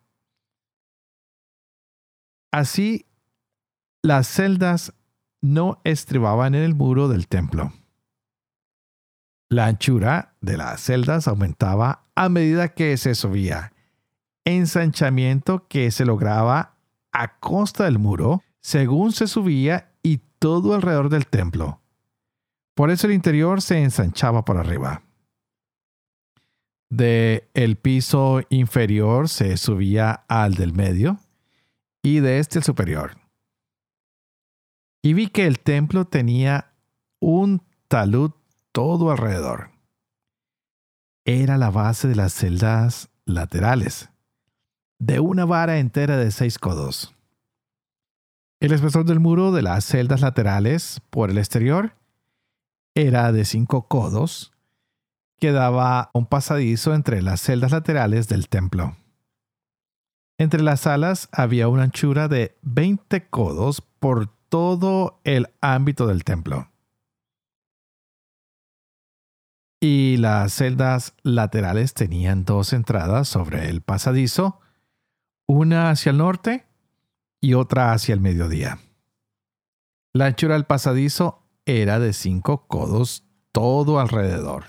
Así, 2.50 3.06
las 4.02 4.26
celdas 4.26 4.94
no 5.40 5.80
estribaban 5.84 6.54
en 6.54 6.62
el 6.62 6.74
muro 6.74 7.08
del 7.08 7.28
templo. 7.28 7.72
La 9.50 9.66
anchura 9.66 10.34
de 10.40 10.56
las 10.56 10.80
celdas 10.80 11.28
aumentaba 11.28 12.06
a 12.14 12.28
medida 12.28 12.74
que 12.74 12.96
se 12.96 13.14
subía, 13.14 13.72
ensanchamiento 14.44 15.68
que 15.68 15.90
se 15.90 16.04
lograba 16.04 16.77
a 17.18 17.38
costa 17.38 17.84
del 17.84 17.98
muro 17.98 18.42
según 18.60 19.12
se 19.12 19.26
subía 19.26 19.92
y 20.02 20.18
todo 20.38 20.74
alrededor 20.74 21.08
del 21.08 21.26
templo. 21.26 21.80
Por 22.74 22.90
eso 22.90 23.08
el 23.08 23.12
interior 23.12 23.60
se 23.60 23.82
ensanchaba 23.82 24.44
por 24.44 24.56
arriba. 24.56 25.02
De 26.90 27.50
el 27.54 27.76
piso 27.76 28.40
inferior 28.50 29.28
se 29.28 29.56
subía 29.56 30.24
al 30.28 30.54
del 30.54 30.72
medio 30.72 31.18
y 32.02 32.20
de 32.20 32.38
este 32.38 32.58
el 32.58 32.64
superior. 32.64 33.18
Y 35.02 35.12
vi 35.12 35.28
que 35.28 35.46
el 35.46 35.58
templo 35.58 36.06
tenía 36.06 36.72
un 37.20 37.62
talud 37.88 38.30
todo 38.72 39.10
alrededor. 39.10 39.70
Era 41.24 41.58
la 41.58 41.70
base 41.70 42.08
de 42.08 42.14
las 42.14 42.32
celdas 42.32 43.10
laterales, 43.26 44.08
de 44.98 45.20
una 45.20 45.44
vara 45.44 45.78
entera 45.78 46.16
de 46.16 46.30
seis 46.30 46.58
codos. 46.58 47.14
El 48.60 48.72
espesor 48.72 49.04
del 49.04 49.20
muro 49.20 49.52
de 49.52 49.62
las 49.62 49.84
celdas 49.84 50.20
laterales 50.20 51.00
por 51.10 51.30
el 51.30 51.38
exterior 51.38 51.94
era 52.94 53.30
de 53.30 53.44
cinco 53.44 53.86
codos, 53.86 54.52
que 55.38 55.52
daba 55.52 56.10
un 56.12 56.26
pasadizo 56.26 56.94
entre 56.94 57.22
las 57.22 57.40
celdas 57.40 57.70
laterales 57.70 58.28
del 58.28 58.48
templo. 58.48 58.96
Entre 60.36 60.62
las 60.62 60.80
salas 60.80 61.28
había 61.32 61.68
una 61.68 61.84
anchura 61.84 62.28
de 62.28 62.56
20 62.62 63.28
codos 63.28 63.80
por 63.80 64.28
todo 64.48 65.20
el 65.24 65.48
ámbito 65.60 66.06
del 66.06 66.24
templo. 66.24 66.70
Y 69.80 70.16
las 70.16 70.54
celdas 70.54 71.14
laterales 71.22 71.94
tenían 71.94 72.44
dos 72.44 72.72
entradas 72.72 73.28
sobre 73.28 73.68
el 73.68 73.80
pasadizo, 73.80 74.60
una 75.48 75.90
hacia 75.90 76.10
el 76.10 76.18
norte 76.18 76.66
y 77.40 77.54
otra 77.54 77.92
hacia 77.92 78.12
el 78.12 78.20
mediodía. 78.20 78.78
La 80.12 80.26
anchura 80.26 80.54
del 80.54 80.66
pasadizo 80.66 81.42
era 81.66 81.98
de 81.98 82.12
cinco 82.12 82.66
codos 82.68 83.24
todo 83.50 83.98
alrededor. 83.98 84.66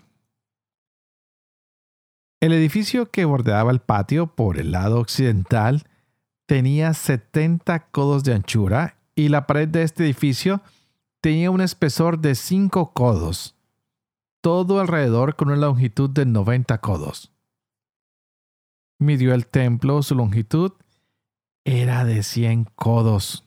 El 2.41 2.53
edificio 2.53 3.11
que 3.11 3.25
bordeaba 3.25 3.71
el 3.71 3.81
patio 3.81 4.27
por 4.27 4.57
el 4.57 4.71
lado 4.71 4.99
occidental 4.99 5.83
tenía 6.45 6.93
70 6.93 7.91
codos 7.91 8.23
de 8.23 8.33
anchura 8.33 8.95
y 9.13 9.27
la 9.27 9.45
pared 9.45 9.67
de 9.67 9.83
este 9.83 10.05
edificio 10.05 10.61
tenía 11.21 11.51
un 11.51 11.61
espesor 11.61 12.19
de 12.19 12.35
5 12.35 12.93
codos, 12.93 13.55
todo 14.41 14.79
alrededor 14.79 15.35
con 15.35 15.49
una 15.49 15.57
longitud 15.57 16.09
de 16.09 16.25
90 16.25 16.77
codos. 16.79 17.31
Midió 18.99 19.33
el 19.33 19.47
templo 19.47 20.03
su 20.03 20.13
longitud 20.13 20.73
era 21.63 22.03
de 22.03 22.21
100 22.21 22.65
codos. 22.75 23.45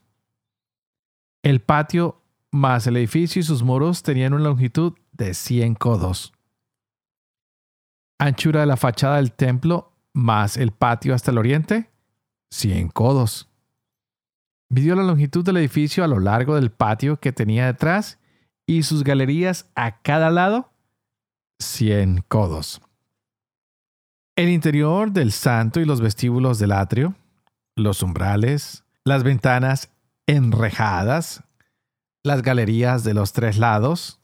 El 1.43 1.61
patio 1.61 2.23
más 2.51 2.87
el 2.87 2.97
edificio 2.97 3.41
y 3.41 3.43
sus 3.43 3.63
muros 3.63 4.03
tenían 4.03 4.33
una 4.33 4.45
longitud 4.45 4.95
de 5.13 5.35
100 5.35 5.75
codos. 5.75 6.33
Anchura 8.19 8.61
de 8.61 8.67
la 8.67 8.77
fachada 8.77 9.17
del 9.17 9.33
templo 9.33 9.93
más 10.15 10.57
el 10.57 10.73
patio 10.73 11.15
hasta 11.15 11.31
el 11.31 11.39
oriente, 11.39 11.91
100 12.51 12.89
codos. 12.89 13.51
Midió 14.71 14.95
la 14.95 15.03
longitud 15.03 15.45
del 15.45 15.59
edificio 15.59 16.03
a 16.03 16.09
lo 16.09 16.19
largo 16.19 16.55
del 16.55 16.71
patio 16.71 17.19
que 17.21 17.33
tenía 17.33 17.67
detrás 17.67 18.19
y 18.65 18.85
sus 18.85 19.05
galerías 19.05 19.71
a 19.75 20.01
cada 20.01 20.31
lado, 20.31 20.73
100 21.59 22.25
codos. 22.29 22.81
El 24.43 24.49
interior 24.49 25.13
del 25.13 25.31
santo 25.31 25.79
y 25.79 25.85
los 25.85 26.01
vestíbulos 26.01 26.59
del 26.59 26.73
atrio, 26.73 27.15
los 27.77 28.03
umbrales, 28.03 28.83
las 29.05 29.23
ventanas 29.23 29.89
enrejadas, 30.27 31.45
las 32.25 32.43
galerías 32.43 33.05
de 33.05 33.15
los 33.15 33.33
tres 33.33 33.57
lados, 33.57 34.19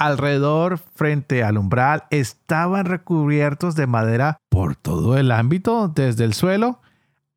alrededor 0.00 0.78
frente 0.78 1.44
al 1.44 1.58
umbral, 1.58 2.06
estaban 2.10 2.86
recubiertos 2.86 3.76
de 3.76 3.86
madera 3.86 4.40
por 4.48 4.74
todo 4.74 5.16
el 5.16 5.30
ámbito, 5.30 5.86
desde 5.86 6.24
el 6.24 6.34
suelo 6.34 6.80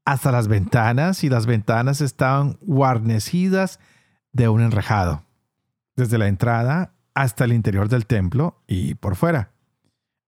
hasta 0.03 0.31
las 0.31 0.47
ventanas, 0.47 1.23
y 1.23 1.29
las 1.29 1.45
ventanas 1.45 2.01
estaban 2.01 2.57
guarnecidas 2.61 3.79
de 4.31 4.49
un 4.49 4.61
enrejado, 4.61 5.25
desde 5.95 6.17
la 6.17 6.27
entrada 6.27 6.91
hasta 7.13 7.43
el 7.43 7.53
interior 7.53 7.87
del 7.87 8.07
templo 8.07 8.63
y 8.65 8.95
por 8.95 9.15
fuera, 9.15 9.51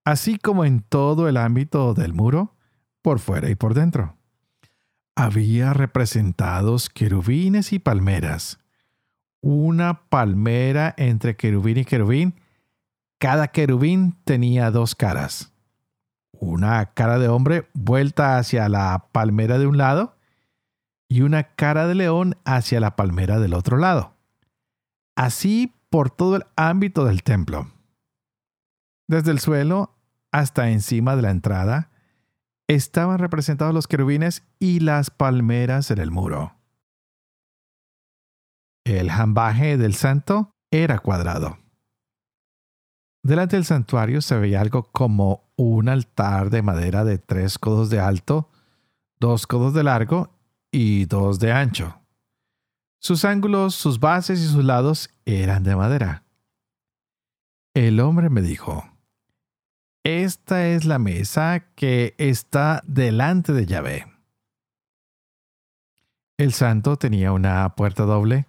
así 0.05 0.37
como 0.37 0.65
en 0.65 0.81
todo 0.81 1.27
el 1.29 1.37
ámbito 1.37 1.93
del 1.93 2.13
muro, 2.13 2.55
por 3.01 3.19
fuera 3.19 3.49
y 3.49 3.55
por 3.55 3.73
dentro 3.73 4.15
había 5.15 5.73
representados 5.73 6.89
querubines 6.89 7.73
y 7.73 7.79
palmeras. 7.79 8.59
Una 9.41 10.03
palmera 10.09 10.93
entre 10.97 11.35
querubín 11.35 11.77
y 11.77 11.85
querubín. 11.85 12.35
Cada 13.19 13.49
querubín 13.49 14.15
tenía 14.23 14.71
dos 14.71 14.95
caras. 14.95 15.51
Una 16.31 16.93
cara 16.93 17.19
de 17.19 17.27
hombre 17.27 17.67
vuelta 17.73 18.37
hacia 18.37 18.67
la 18.67 19.09
palmera 19.11 19.59
de 19.59 19.67
un 19.67 19.77
lado 19.77 20.15
y 21.07 21.21
una 21.21 21.43
cara 21.43 21.87
de 21.87 21.95
león 21.95 22.37
hacia 22.45 22.79
la 22.79 22.95
palmera 22.95 23.39
del 23.39 23.53
otro 23.53 23.77
lado. 23.77 24.15
Así 25.15 25.73
por 25.89 26.09
todo 26.09 26.37
el 26.37 26.45
ámbito 26.55 27.05
del 27.05 27.21
templo. 27.21 27.70
Desde 29.11 29.31
el 29.31 29.39
suelo 29.39 29.93
hasta 30.31 30.69
encima 30.69 31.17
de 31.17 31.21
la 31.21 31.31
entrada 31.31 31.91
estaban 32.69 33.19
representados 33.19 33.73
los 33.73 33.85
querubines 33.85 34.47
y 34.57 34.79
las 34.79 35.09
palmeras 35.09 35.91
en 35.91 35.97
el 35.97 36.11
muro. 36.11 36.55
El 38.85 39.11
jambaje 39.11 39.75
del 39.75 39.95
santo 39.95 40.55
era 40.71 40.99
cuadrado. 40.99 41.57
Delante 43.21 43.57
del 43.57 43.65
santuario 43.65 44.21
se 44.21 44.37
veía 44.37 44.61
algo 44.61 44.83
como 44.93 45.51
un 45.57 45.89
altar 45.89 46.49
de 46.49 46.61
madera 46.61 47.03
de 47.03 47.17
tres 47.17 47.59
codos 47.59 47.89
de 47.89 47.99
alto, 47.99 48.49
dos 49.19 49.45
codos 49.45 49.73
de 49.73 49.83
largo 49.83 50.39
y 50.71 51.03
dos 51.03 51.37
de 51.39 51.51
ancho. 51.51 51.99
Sus 53.01 53.25
ángulos, 53.25 53.75
sus 53.75 53.99
bases 53.99 54.39
y 54.39 54.47
sus 54.47 54.63
lados 54.63 55.09
eran 55.25 55.63
de 55.63 55.75
madera. 55.75 56.23
El 57.73 57.99
hombre 57.99 58.29
me 58.29 58.41
dijo, 58.41 58.90
esta 60.03 60.67
es 60.67 60.85
la 60.85 60.99
mesa 60.99 61.65
que 61.75 62.15
está 62.17 62.81
delante 62.85 63.53
de 63.53 63.65
Yahvé. 63.65 64.05
El 66.37 66.53
santo 66.53 66.97
tenía 66.97 67.33
una 67.33 67.75
puerta 67.75 68.03
doble 68.03 68.47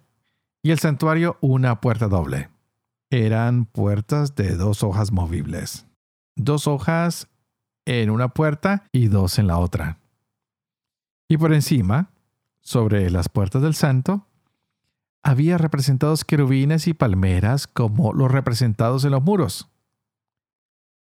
y 0.63 0.71
el 0.71 0.79
santuario 0.79 1.37
una 1.41 1.79
puerta 1.79 2.07
doble. 2.07 2.49
Eran 3.11 3.65
puertas 3.65 4.33
de 4.35 4.55
dos 4.55 4.81
hojas 4.81 5.11
movibles. 5.11 5.85
Dos 6.35 6.65
hojas 6.65 7.27
en 7.85 8.09
una 8.09 8.29
puerta 8.29 8.87
y 8.91 9.09
dos 9.09 9.37
en 9.37 9.45
la 9.45 9.59
otra. 9.59 9.99
Y 11.27 11.37
por 11.37 11.53
encima, 11.53 12.11
sobre 12.61 13.11
las 13.11 13.29
puertas 13.29 13.61
del 13.61 13.75
santo, 13.75 14.25
había 15.21 15.57
representados 15.57 16.25
querubines 16.25 16.87
y 16.87 16.93
palmeras 16.93 17.67
como 17.67 18.13
los 18.13 18.31
representados 18.31 19.05
en 19.05 19.11
los 19.11 19.23
muros. 19.23 19.69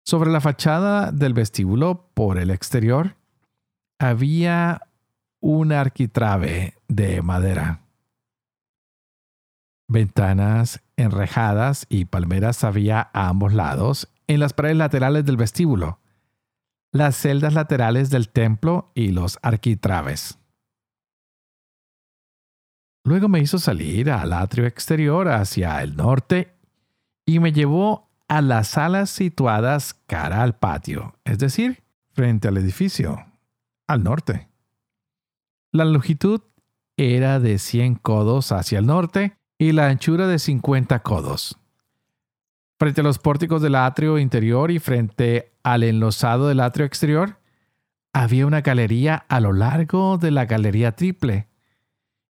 Sobre 0.06 0.30
la 0.30 0.40
fachada 0.40 1.10
del 1.10 1.34
vestíbulo, 1.34 2.10
por 2.14 2.38
el 2.38 2.52
exterior, 2.52 3.16
había 3.98 4.82
un 5.40 5.72
arquitrabe 5.72 6.74
de 6.86 7.22
madera. 7.22 7.80
Ventanas 9.88 10.80
enrejadas 10.96 11.86
y 11.88 12.04
palmeras 12.04 12.62
había 12.62 13.10
a 13.12 13.28
ambos 13.28 13.52
lados 13.52 14.08
en 14.28 14.38
las 14.38 14.52
paredes 14.52 14.76
laterales 14.76 15.24
del 15.24 15.36
vestíbulo, 15.36 15.98
las 16.92 17.16
celdas 17.16 17.54
laterales 17.54 18.08
del 18.08 18.28
templo 18.28 18.92
y 18.94 19.10
los 19.10 19.40
arquitraves. 19.42 20.38
Luego 23.04 23.28
me 23.28 23.40
hizo 23.40 23.58
salir 23.58 24.12
al 24.12 24.32
atrio 24.32 24.66
exterior 24.66 25.28
hacia 25.28 25.82
el 25.82 25.96
norte 25.96 26.54
y 27.24 27.40
me 27.40 27.52
llevó 27.52 28.05
a 28.28 28.42
las 28.42 28.68
salas 28.68 29.10
situadas 29.10 29.94
cara 30.06 30.42
al 30.42 30.56
patio, 30.56 31.14
es 31.24 31.38
decir, 31.38 31.82
frente 32.12 32.48
al 32.48 32.56
edificio, 32.56 33.24
al 33.86 34.02
norte. 34.02 34.48
La 35.72 35.84
longitud 35.84 36.40
era 36.96 37.40
de 37.40 37.58
100 37.58 37.96
codos 37.96 38.52
hacia 38.52 38.78
el 38.78 38.86
norte 38.86 39.36
y 39.58 39.72
la 39.72 39.88
anchura 39.88 40.26
de 40.26 40.38
50 40.38 41.00
codos. 41.00 41.58
Frente 42.78 43.00
a 43.00 43.04
los 43.04 43.18
pórticos 43.18 43.62
del 43.62 43.74
atrio 43.74 44.18
interior 44.18 44.70
y 44.70 44.78
frente 44.78 45.52
al 45.62 45.82
enlosado 45.82 46.48
del 46.48 46.60
atrio 46.60 46.84
exterior, 46.84 47.38
había 48.12 48.46
una 48.46 48.62
galería 48.62 49.24
a 49.28 49.40
lo 49.40 49.52
largo 49.52 50.18
de 50.18 50.30
la 50.30 50.46
galería 50.46 50.92
triple, 50.92 51.48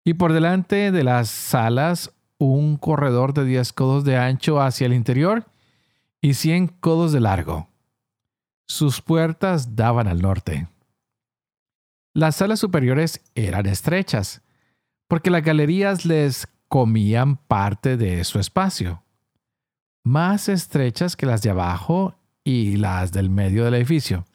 y 0.04 0.16
por 0.16 0.34
delante 0.34 0.92
de 0.92 1.04
las 1.04 1.30
salas 1.30 2.12
un 2.38 2.78
corredor 2.78 3.34
de 3.34 3.46
10 3.46 3.74
codos 3.74 4.04
de 4.04 4.18
ancho 4.18 4.62
hacia 4.62 4.86
el 4.86 4.94
interior 4.94 5.46
y 6.26 6.34
cien 6.34 6.66
codos 6.68 7.12
de 7.12 7.20
largo. 7.20 7.68
Sus 8.66 9.00
puertas 9.00 9.76
daban 9.76 10.08
al 10.08 10.24
norte. 10.24 10.68
Las 12.16 12.38
salas 12.38 12.60
superiores 12.60 13.22
eran 13.36 13.68
estrechas, 13.68 14.42
porque 15.08 15.30
las 15.30 15.44
galerías 15.44 16.04
les 16.04 16.48
comían 16.68 17.38
parte 17.38 17.96
de 17.96 18.24
su 18.24 18.40
espacio. 18.40 19.04
más 20.04 20.50
estrechas 20.50 21.16
que 21.16 21.28
las 21.28 21.44
de 21.44 21.52
abajo 21.52 22.16
y 22.44 22.78
las 22.78 23.12
del 23.12 23.30
medio 23.30 23.64
del 23.64 23.76
edificio, 23.76 24.26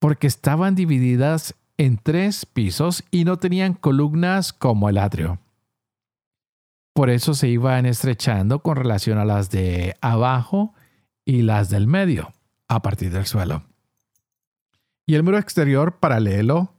porque 0.00 0.26
estaban 0.26 0.74
divididas 0.74 1.54
en 1.76 1.98
tres 1.98 2.46
pisos 2.46 3.04
y 3.12 3.24
no 3.24 3.36
tenían 3.36 3.74
columnas 3.74 4.52
como 4.52 4.88
el 4.88 4.98
atrio. 4.98 5.38
Por 6.92 7.10
eso 7.10 7.34
se 7.34 7.46
iban 7.46 7.86
estrechando 7.86 8.58
con 8.58 8.74
relación 8.74 9.18
a 9.18 9.24
las 9.24 9.50
de 9.50 9.94
abajo 10.00 10.74
y 11.24 11.42
las 11.42 11.70
del 11.70 11.86
medio, 11.86 12.32
a 12.68 12.82
partir 12.82 13.12
del 13.12 13.26
suelo. 13.26 13.62
Y 15.06 15.14
el 15.14 15.22
muro 15.22 15.38
exterior 15.38 15.98
paralelo 15.98 16.74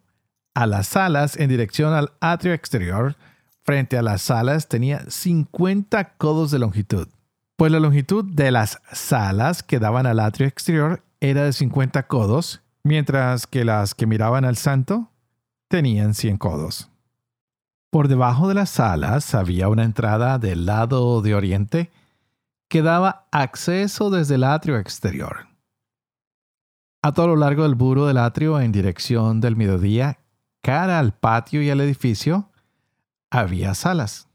a 0.54 0.68
las 0.68 0.88
salas 0.88 1.38
en 1.38 1.50
dirección 1.50 1.94
al 1.94 2.14
atrio 2.20 2.54
exterior 2.54 3.16
frente 3.64 3.98
a 3.98 4.02
las 4.02 4.22
salas 4.22 4.68
tenía 4.68 5.04
50 5.08 6.16
codos 6.18 6.52
de 6.52 6.60
longitud, 6.60 7.08
pues 7.56 7.72
la 7.72 7.80
longitud 7.80 8.26
de 8.26 8.52
las 8.52 8.82
salas 8.92 9.64
que 9.64 9.80
daban 9.80 10.06
al 10.06 10.20
atrio 10.20 10.48
exterior 10.48 11.04
era 11.20 11.46
de 11.46 11.54
50 11.54 12.08
codos, 12.08 12.62
mientras 12.84 13.48
que 13.48 13.64
las 13.64 13.96
que 13.96 14.06
miraban 14.06 14.46
al 14.46 14.58
santo 14.58 15.10
tenían 15.70 16.14
100 16.14 16.38
codos. 16.38 16.90
Por 17.90 18.08
debajo 18.08 18.48
de 18.48 18.56
las 18.56 18.72
salas 18.72 19.34
había 19.36 19.70
una 19.70 19.84
entrada 19.84 20.40
del 20.40 20.66
lado 20.66 21.22
de 21.22 21.36
oriente 21.36 21.92
que 22.74 22.82
daba 22.82 23.28
acceso 23.32 24.10
desde 24.10 24.34
el 24.34 24.44
atrio 24.44 24.80
exterior. 24.80 25.48
A 27.04 27.12
todo 27.12 27.28
lo 27.28 27.36
largo 27.36 27.62
del 27.62 27.76
muro 27.76 28.08
del 28.08 28.18
atrio 28.18 28.60
en 28.60 28.72
dirección 28.72 29.42
del 29.42 29.56
mediodía, 29.56 30.18
cara 30.64 30.98
al 30.98 31.14
patio 31.14 31.62
y 31.62 31.70
al 31.70 31.82
edificio, 31.82 32.50
había 33.30 33.76
salas. 33.76 34.28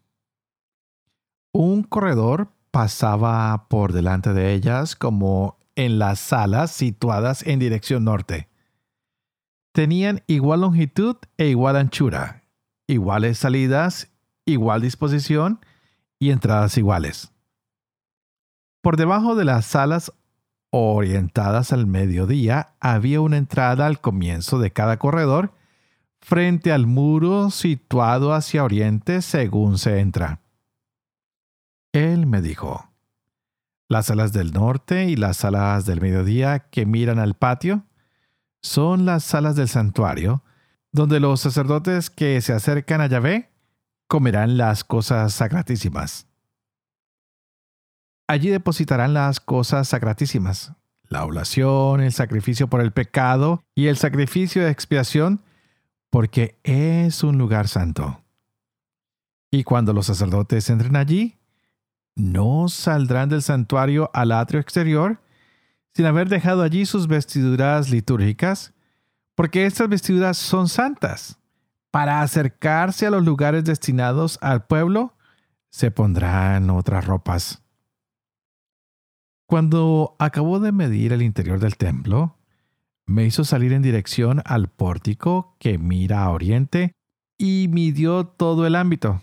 Un 1.52 1.82
corredor 1.82 2.52
pasaba 2.70 3.66
por 3.68 3.92
delante 3.92 4.32
de 4.32 4.52
ellas 4.52 4.94
como 4.94 5.58
en 5.74 5.98
las 5.98 6.20
salas 6.20 6.70
situadas 6.70 7.44
en 7.44 7.58
dirección 7.58 8.04
norte. 8.04 8.48
Tenían 9.72 10.22
igual 10.28 10.60
longitud 10.60 11.16
e 11.38 11.48
igual 11.48 11.74
anchura, 11.74 12.44
iguales 12.86 13.38
salidas, 13.38 14.12
igual 14.44 14.80
disposición 14.80 15.58
y 16.20 16.30
entradas 16.30 16.78
iguales. 16.78 17.32
Por 18.80 18.96
debajo 18.96 19.34
de 19.34 19.44
las 19.44 19.66
salas 19.66 20.12
orientadas 20.70 21.72
al 21.72 21.86
mediodía 21.86 22.74
había 22.80 23.20
una 23.20 23.36
entrada 23.36 23.86
al 23.86 24.00
comienzo 24.00 24.58
de 24.58 24.70
cada 24.70 24.98
corredor 24.98 25.52
frente 26.20 26.72
al 26.72 26.86
muro 26.86 27.50
situado 27.50 28.34
hacia 28.34 28.64
oriente 28.64 29.22
según 29.22 29.78
se 29.78 30.00
entra. 30.00 30.40
Él 31.92 32.26
me 32.26 32.42
dijo, 32.42 32.90
las 33.88 34.06
salas 34.06 34.32
del 34.32 34.52
norte 34.52 35.06
y 35.06 35.16
las 35.16 35.38
salas 35.38 35.86
del 35.86 36.00
mediodía 36.00 36.68
que 36.70 36.84
miran 36.84 37.18
al 37.18 37.34
patio 37.34 37.84
son 38.60 39.06
las 39.06 39.24
salas 39.24 39.56
del 39.56 39.68
santuario, 39.68 40.42
donde 40.92 41.20
los 41.20 41.40
sacerdotes 41.40 42.10
que 42.10 42.40
se 42.42 42.52
acercan 42.52 43.00
a 43.00 43.06
Yahvé 43.06 43.50
comerán 44.06 44.58
las 44.58 44.84
cosas 44.84 45.32
sacratísimas. 45.32 46.27
Allí 48.28 48.50
depositarán 48.50 49.14
las 49.14 49.40
cosas 49.40 49.88
sacratísimas, 49.88 50.72
la 51.08 51.24
oblación, 51.24 52.02
el 52.02 52.12
sacrificio 52.12 52.68
por 52.68 52.82
el 52.82 52.92
pecado 52.92 53.64
y 53.74 53.86
el 53.86 53.96
sacrificio 53.96 54.62
de 54.62 54.70
expiación, 54.70 55.40
porque 56.10 56.58
es 56.62 57.24
un 57.24 57.38
lugar 57.38 57.68
santo. 57.68 58.22
Y 59.50 59.64
cuando 59.64 59.94
los 59.94 60.06
sacerdotes 60.06 60.68
entren 60.68 60.96
allí, 60.96 61.38
no 62.16 62.68
saldrán 62.68 63.30
del 63.30 63.40
santuario 63.40 64.10
al 64.12 64.32
atrio 64.32 64.60
exterior 64.60 65.22
sin 65.94 66.04
haber 66.04 66.28
dejado 66.28 66.62
allí 66.62 66.84
sus 66.84 67.08
vestiduras 67.08 67.88
litúrgicas, 67.88 68.74
porque 69.34 69.64
estas 69.64 69.88
vestiduras 69.88 70.36
son 70.36 70.68
santas. 70.68 71.38
Para 71.90 72.20
acercarse 72.20 73.06
a 73.06 73.10
los 73.10 73.24
lugares 73.24 73.64
destinados 73.64 74.38
al 74.42 74.66
pueblo, 74.66 75.14
se 75.70 75.90
pondrán 75.90 76.68
otras 76.68 77.06
ropas. 77.06 77.62
Cuando 79.48 80.14
acabó 80.18 80.60
de 80.60 80.72
medir 80.72 81.14
el 81.14 81.22
interior 81.22 81.58
del 81.58 81.78
templo, 81.78 82.36
me 83.06 83.24
hizo 83.24 83.44
salir 83.44 83.72
en 83.72 83.80
dirección 83.80 84.42
al 84.44 84.68
pórtico 84.68 85.56
que 85.58 85.78
mira 85.78 86.24
a 86.24 86.30
oriente 86.32 86.92
y 87.38 87.68
midió 87.70 88.26
todo 88.26 88.66
el 88.66 88.76
ámbito. 88.76 89.22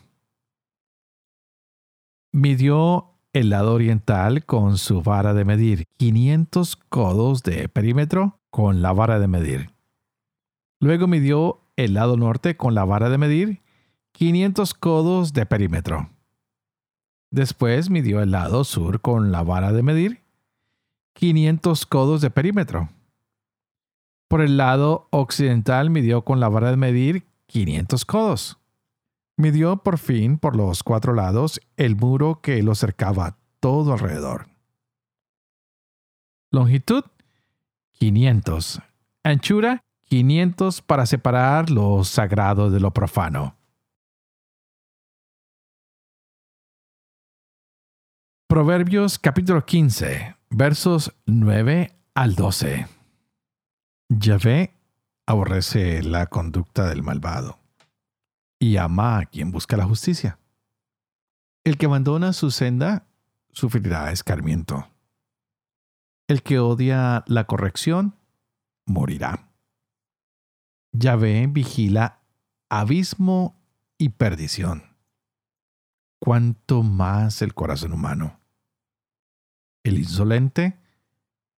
Midió 2.32 3.12
el 3.34 3.52
lado 3.52 3.76
oriental 3.76 4.46
con 4.46 4.80
su 4.80 5.04
vara 5.04 5.36
de 5.36 5.46
medir, 5.46 5.86
500 5.98 6.76
codos 6.76 7.44
de 7.44 7.70
perímetro 7.70 8.40
con 8.50 8.82
la 8.82 8.94
vara 8.94 9.20
de 9.20 9.28
medir. 9.28 9.76
Luego 10.80 11.06
midió 11.06 11.62
el 11.76 11.94
lado 11.94 12.18
norte 12.18 12.58
con 12.58 12.74
la 12.74 12.84
vara 12.84 13.12
de 13.12 13.20
medir, 13.20 13.62
500 14.14 14.74
codos 14.74 15.34
de 15.34 15.46
perímetro. 15.46 16.15
Después 17.36 17.90
midió 17.90 18.22
el 18.22 18.32
lado 18.32 18.64
sur 18.64 19.02
con 19.02 19.34
la 19.34 19.44
vara 19.44 19.74
de 19.74 19.84
medir 19.84 20.22
500 21.16 21.86
codos 21.86 22.22
de 22.22 22.30
perímetro. 22.30 22.88
Por 24.30 24.40
el 24.40 24.56
lado 24.56 25.10
occidental 25.12 25.90
midió 25.90 26.22
con 26.22 26.40
la 26.40 26.48
vara 26.48 26.70
de 26.70 26.78
medir 26.78 27.26
500 27.48 28.06
codos. 28.06 28.58
Midió 29.36 29.84
por 29.84 29.98
fin 29.98 30.38
por 30.38 30.56
los 30.56 30.82
cuatro 30.82 31.14
lados 31.14 31.60
el 31.76 31.98
muro 31.98 32.40
que 32.42 32.64
lo 32.64 32.74
cercaba 32.74 33.36
todo 33.60 33.92
alrededor. 33.92 34.48
Longitud 36.52 37.04
500. 38.00 38.82
Anchura 39.26 39.84
500 40.06 40.82
para 40.84 41.06
separar 41.06 41.70
lo 41.70 42.02
sagrado 42.06 42.70
de 42.70 42.80
lo 42.80 42.92
profano. 42.92 43.58
Proverbios 48.56 49.20
capítulo 49.20 49.66
15, 49.66 50.38
versos 50.50 51.14
9 51.26 51.94
al 52.14 52.36
12. 52.36 52.88
Yahvé 54.08 54.74
aborrece 55.26 56.02
la 56.02 56.28
conducta 56.28 56.88
del 56.88 57.04
malvado 57.04 57.60
y 58.58 58.78
ama 58.78 59.18
a 59.18 59.26
quien 59.26 59.52
busca 59.52 59.76
la 59.76 59.84
justicia. 59.84 60.40
El 61.66 61.78
que 61.78 61.88
abandona 61.88 62.32
su 62.32 62.50
senda 62.50 63.08
sufrirá 63.52 64.14
escarmiento. 64.14 64.88
El 66.30 66.42
que 66.42 66.60
odia 66.60 67.26
la 67.28 67.48
corrección 67.48 68.16
morirá. 68.86 69.50
Yahvé 70.94 71.46
vigila 71.48 72.22
abismo 72.70 73.60
y 73.98 74.08
perdición 74.08 74.96
cuanto 76.20 76.84
más 76.84 77.42
el 77.42 77.54
corazón 77.54 77.92
humano. 77.92 78.45
El 79.86 80.00
insolente 80.00 80.80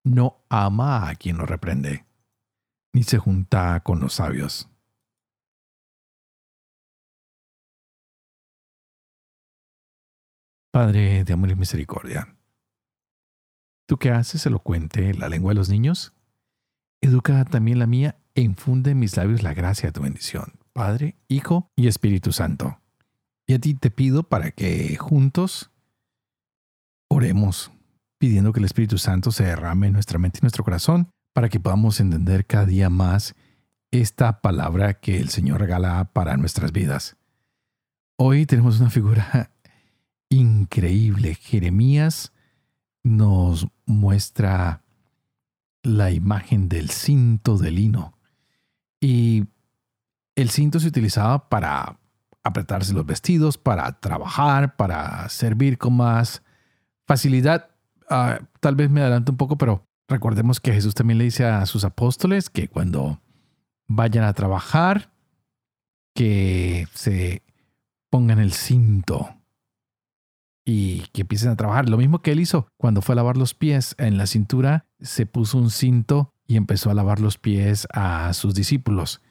no 0.03 0.43
ama 0.49 1.07
a 1.07 1.15
quien 1.15 1.37
lo 1.37 1.45
reprende, 1.45 2.05
ni 2.91 3.03
se 3.03 3.19
junta 3.19 3.79
con 3.85 4.01
los 4.01 4.15
sabios. 4.15 4.69
Padre 10.73 11.23
de 11.23 11.31
amor 11.31 11.51
y 11.51 11.55
misericordia, 11.55 12.37
tú 13.87 13.97
que 13.97 14.11
haces 14.11 14.45
elocuente 14.45 15.13
la 15.13 15.29
lengua 15.29 15.51
de 15.51 15.55
los 15.55 15.69
niños, 15.69 16.13
educa 16.99 17.45
también 17.45 17.79
la 17.79 17.87
mía 17.87 18.19
e 18.35 18.41
infunde 18.41 18.91
en 18.91 18.99
mis 18.99 19.15
labios 19.15 19.41
la 19.41 19.53
gracia 19.53 19.87
de 19.87 19.93
tu 19.93 20.01
bendición, 20.01 20.59
Padre, 20.73 21.15
Hijo 21.29 21.71
y 21.77 21.87
Espíritu 21.87 22.33
Santo. 22.33 22.81
Y 23.45 23.53
a 23.53 23.59
ti 23.59 23.73
te 23.73 23.89
pido 23.89 24.23
para 24.23 24.51
que 24.51 24.97
juntos 24.97 25.71
oremos, 27.07 27.71
pidiendo 28.17 28.51
que 28.53 28.59
el 28.59 28.65
Espíritu 28.65 28.97
Santo 28.97 29.31
se 29.31 29.45
derrame 29.45 29.87
en 29.87 29.93
nuestra 29.93 30.19
mente 30.19 30.39
y 30.39 30.43
nuestro 30.43 30.63
corazón, 30.63 31.09
para 31.33 31.49
que 31.49 31.59
podamos 31.59 31.99
entender 31.99 32.45
cada 32.45 32.65
día 32.65 32.89
más 32.89 33.35
esta 33.91 34.41
palabra 34.41 34.95
que 34.95 35.17
el 35.17 35.29
Señor 35.29 35.61
regala 35.61 36.11
para 36.13 36.37
nuestras 36.37 36.71
vidas. 36.71 37.15
Hoy 38.17 38.45
tenemos 38.45 38.79
una 38.79 38.89
figura 38.89 39.51
increíble. 40.29 41.35
Jeremías 41.35 42.33
nos 43.03 43.67
muestra 43.85 44.83
la 45.83 46.11
imagen 46.11 46.69
del 46.69 46.89
cinto 46.89 47.57
de 47.57 47.71
lino. 47.71 48.17
Y 48.99 49.45
el 50.35 50.49
cinto 50.49 50.79
se 50.79 50.87
utilizaba 50.87 51.49
para 51.49 51.99
apretarse 52.43 52.93
los 52.93 53.05
vestidos, 53.05 53.57
para 53.57 53.99
trabajar, 53.99 54.75
para 54.75 55.27
servir 55.29 55.77
con 55.77 55.95
más 55.95 56.43
facilidad. 57.05 57.69
Ah, 58.09 58.39
tal 58.59 58.75
vez 58.75 58.89
me 58.89 59.01
adelanto 59.01 59.31
un 59.31 59.37
poco, 59.37 59.57
pero 59.57 59.85
recordemos 60.07 60.59
que 60.59 60.73
Jesús 60.73 60.95
también 60.95 61.17
le 61.17 61.25
dice 61.25 61.45
a 61.45 61.65
sus 61.65 61.83
apóstoles 61.83 62.49
que 62.49 62.67
cuando 62.67 63.21
vayan 63.87 64.23
a 64.23 64.33
trabajar, 64.33 65.11
que 66.15 66.87
se 66.93 67.43
pongan 68.09 68.39
el 68.39 68.53
cinto. 68.53 69.33
y 70.69 71.03
que 71.13 71.21
empiecen 71.21 71.49
a 71.49 71.55
trabajar. 71.55 71.87
Lo 71.87 71.95
mismo 71.97 72.21
que 72.21 72.33
él 72.33 72.41
hizo 72.41 72.67
cuando 72.77 73.01
fue 73.01 73.13
a 73.13 73.15
lavar 73.15 73.37
los 73.37 73.53
pies 73.53 73.95
en 73.97 74.17
la 74.17 74.27
cintura, 74.27 74.85
se 74.99 75.25
puso 75.25 75.57
un 75.57 75.69
cinto 75.69 76.33
y 76.45 76.57
empezó 76.57 76.89
a 76.91 76.93
lavar 76.93 77.21
los 77.21 77.37
pies 77.37 77.87
a 77.93 78.33
sus 78.33 78.53
discípulos. 78.53 79.21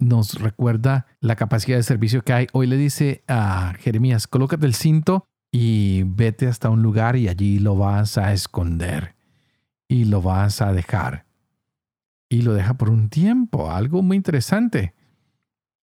Nos 0.00 0.34
recuerda 0.40 1.06
la 1.20 1.36
capacidad 1.36 1.76
de 1.76 1.84
servicio 1.84 2.22
que 2.22 2.32
hay. 2.32 2.46
Hoy 2.52 2.66
le 2.66 2.76
dice 2.76 3.22
a 3.28 3.74
Jeremías, 3.78 4.26
colócate 4.26 4.66
el 4.66 4.74
cinto 4.74 5.28
y 5.50 6.02
vete 6.04 6.46
hasta 6.46 6.70
un 6.70 6.82
lugar 6.82 7.16
y 7.16 7.28
allí 7.28 7.58
lo 7.58 7.76
vas 7.76 8.18
a 8.18 8.32
esconder 8.32 9.14
y 9.88 10.04
lo 10.04 10.22
vas 10.22 10.60
a 10.60 10.72
dejar. 10.72 11.26
Y 12.28 12.42
lo 12.42 12.54
deja 12.54 12.74
por 12.74 12.90
un 12.90 13.08
tiempo, 13.08 13.70
algo 13.70 14.02
muy 14.02 14.16
interesante. 14.16 14.94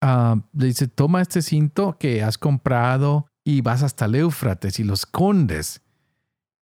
Ah, 0.01 0.35
le 0.53 0.67
dice, 0.67 0.87
toma 0.87 1.21
este 1.21 1.41
cinto 1.41 1.97
que 1.97 2.21
has 2.21 2.37
comprado 2.37 3.27
y 3.45 3.61
vas 3.61 3.83
hasta 3.83 4.05
el 4.05 4.15
Éufrates 4.15 4.79
y 4.79 4.83
lo 4.83 4.93
escondes. 4.93 5.81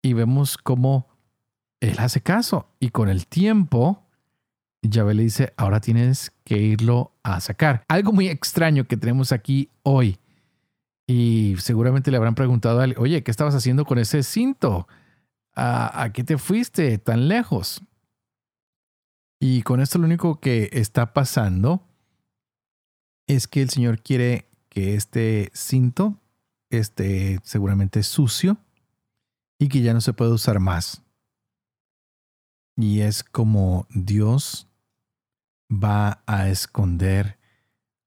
Y 0.01 0.13
vemos 0.13 0.57
cómo 0.57 1.09
él 1.81 1.95
hace 1.99 2.21
caso. 2.21 2.73
Y 2.79 2.89
con 2.89 3.09
el 3.09 3.27
tiempo, 3.27 4.07
Yahvé 4.81 5.13
le 5.13 5.23
dice, 5.23 5.53
ahora 5.57 5.81
tienes 5.81 6.31
que 6.45 6.57
irlo 6.57 7.17
a 7.23 7.41
sacar. 7.41 7.83
Algo 7.87 8.13
muy 8.13 8.27
extraño 8.29 8.85
que 8.85 8.97
tenemos 8.97 9.31
aquí 9.31 9.69
hoy. 9.83 10.17
Y 11.07 11.55
seguramente 11.59 12.11
le 12.11 12.17
habrán 12.17 12.35
preguntado 12.35 12.81
a 12.81 12.85
él, 12.85 12.95
oye, 12.97 13.23
¿qué 13.23 13.31
estabas 13.31 13.55
haciendo 13.55 13.85
con 13.85 13.97
ese 13.97 14.23
cinto? 14.23 14.87
¿A, 15.55 16.03
¿A, 16.03 16.11
qué 16.11 16.23
te 16.23 16.37
fuiste 16.37 16.97
tan 16.97 17.27
lejos? 17.27 17.81
Y 19.39 19.61
con 19.61 19.79
esto 19.79 19.97
lo 19.97 20.05
único 20.05 20.39
que 20.39 20.69
está 20.73 21.13
pasando 21.13 21.81
es 23.25 23.47
que 23.47 23.61
el 23.61 23.69
Señor 23.69 24.01
quiere 24.01 24.49
que 24.69 24.95
este 24.95 25.49
cinto 25.53 26.19
este, 26.69 27.39
seguramente 27.43 28.03
sucio 28.03 28.57
y 29.59 29.69
que 29.69 29.81
ya 29.81 29.93
no 29.93 30.01
se 30.01 30.13
puede 30.13 30.31
usar 30.31 30.59
más. 30.59 31.03
Y 32.75 33.01
es 33.01 33.23
como 33.23 33.87
Dios 33.89 34.67
va 35.71 36.21
a 36.27 36.49
esconder 36.49 37.39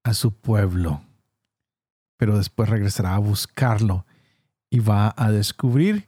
a 0.03 0.13
su 0.13 0.33
pueblo, 0.33 1.03
pero 2.21 2.37
después 2.37 2.69
regresará 2.69 3.15
a 3.15 3.17
buscarlo 3.17 4.05
y 4.69 4.77
va 4.77 5.11
a 5.17 5.31
descubrir 5.31 6.07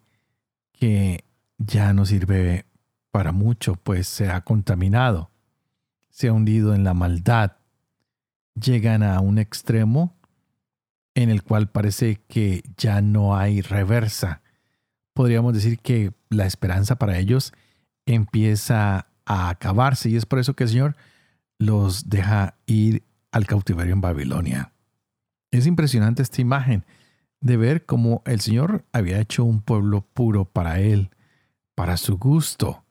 que 0.71 1.25
ya 1.57 1.91
no 1.91 2.05
sirve 2.05 2.67
para 3.09 3.31
mucho, 3.31 3.77
pues 3.77 4.09
se 4.09 4.29
ha 4.29 4.41
contaminado, 4.41 5.31
se 6.11 6.27
ha 6.27 6.33
hundido 6.33 6.75
en 6.75 6.83
la 6.83 6.93
maldad. 6.93 7.53
Llegan 8.53 9.01
a 9.01 9.21
un 9.21 9.39
extremo 9.39 10.15
en 11.15 11.31
el 11.31 11.41
cual 11.41 11.71
parece 11.71 12.21
que 12.27 12.61
ya 12.77 13.01
no 13.01 13.35
hay 13.35 13.61
reversa. 13.61 14.43
Podríamos 15.13 15.55
decir 15.55 15.79
que 15.79 16.13
la 16.29 16.45
esperanza 16.45 16.97
para 16.97 17.17
ellos 17.17 17.53
empieza 18.05 19.07
a 19.25 19.49
acabarse 19.49 20.11
y 20.11 20.15
es 20.15 20.27
por 20.27 20.37
eso 20.37 20.53
que 20.53 20.65
el 20.65 20.69
Señor 20.69 20.95
los 21.57 22.07
deja 22.07 22.59
ir 22.67 23.01
al 23.31 23.47
cautiverio 23.47 23.93
en 23.93 24.01
Babilonia. 24.01 24.72
Es 25.53 25.67
impresionante 25.67 26.23
esta 26.23 26.41
imagen 26.41 26.83
de 27.39 27.57
ver 27.57 27.85
cómo 27.85 28.23
el 28.25 28.41
Señor 28.41 28.85
había 28.91 29.19
hecho 29.19 29.43
un 29.43 29.61
pueblo 29.61 30.01
puro 30.01 30.45
para 30.45 30.79
Él, 30.79 31.11
para 31.75 31.97
su 31.97 32.17
gusto, 32.17 32.83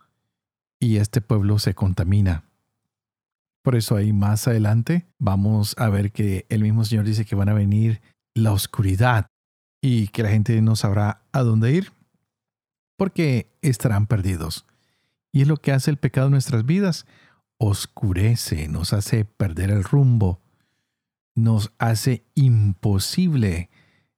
y 0.79 0.99
este 0.99 1.21
pueblo 1.21 1.59
se 1.59 1.75
contamina. 1.75 2.45
Por 3.63 3.75
eso 3.75 3.97
ahí 3.97 4.13
más 4.13 4.47
adelante 4.47 5.09
vamos 5.19 5.75
a 5.77 5.89
ver 5.89 6.13
que 6.13 6.47
el 6.51 6.63
mismo 6.63 6.85
Señor 6.85 7.05
dice 7.05 7.25
que 7.25 7.35
van 7.35 7.49
a 7.49 7.53
venir 7.53 8.01
la 8.33 8.53
oscuridad 8.53 9.27
y 9.81 10.07
que 10.09 10.23
la 10.23 10.29
gente 10.29 10.63
no 10.63 10.77
sabrá 10.77 11.23
a 11.33 11.43
dónde 11.43 11.73
ir 11.73 11.93
porque 12.97 13.49
estarán 13.61 14.07
perdidos. 14.07 14.67
Y 15.33 15.43
es 15.43 15.49
lo 15.49 15.57
que 15.57 15.73
hace 15.73 15.91
el 15.91 15.97
pecado 15.97 16.29
en 16.29 16.33
nuestras 16.33 16.65
vidas. 16.65 17.07
Oscurece, 17.59 18.69
nos 18.69 18.93
hace 18.93 19.25
perder 19.25 19.71
el 19.71 19.83
rumbo, 19.83 20.42
nos 21.35 21.73
hace 21.79 22.25
imposible 22.35 23.71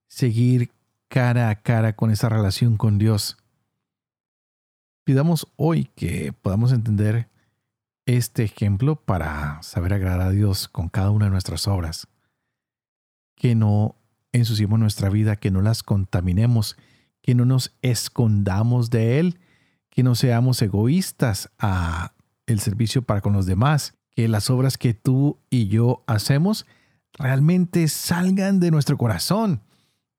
seguir 0.06 0.72
cara 1.08 1.48
a 1.50 1.62
cara 1.62 1.94
con 1.94 2.10
esa 2.10 2.28
relación 2.28 2.76
con 2.76 2.98
Dios. 2.98 3.36
Pidamos 5.04 5.46
hoy 5.56 5.84
que 5.94 6.32
podamos 6.32 6.72
entender 6.72 7.28
este 8.06 8.44
ejemplo 8.44 8.96
para 8.96 9.62
saber 9.62 9.94
agradar 9.94 10.20
a 10.22 10.30
Dios 10.30 10.68
con 10.68 10.88
cada 10.88 11.10
una 11.10 11.26
de 11.26 11.30
nuestras 11.30 11.68
obras. 11.68 12.08
Que 13.34 13.54
no 13.54 13.96
ensuciemos 14.32 14.78
nuestra 14.78 15.08
vida, 15.08 15.36
que 15.36 15.50
no 15.50 15.62
las 15.62 15.82
contaminemos, 15.82 16.76
que 17.22 17.34
no 17.34 17.44
nos 17.44 17.76
escondamos 17.82 18.90
de 18.90 19.18
Él, 19.20 19.38
que 19.90 20.02
no 20.02 20.14
seamos 20.14 20.60
egoístas 20.62 21.50
a 21.58 22.14
el 22.46 22.60
servicio 22.60 23.02
para 23.02 23.20
con 23.20 23.32
los 23.32 23.46
demás, 23.46 23.94
que 24.10 24.28
las 24.28 24.50
obras 24.50 24.76
que 24.76 24.94
tú 24.94 25.38
y 25.50 25.68
yo 25.68 26.02
hacemos 26.06 26.66
realmente 27.18 27.88
salgan 27.88 28.60
de 28.60 28.70
nuestro 28.70 28.96
corazón, 28.96 29.62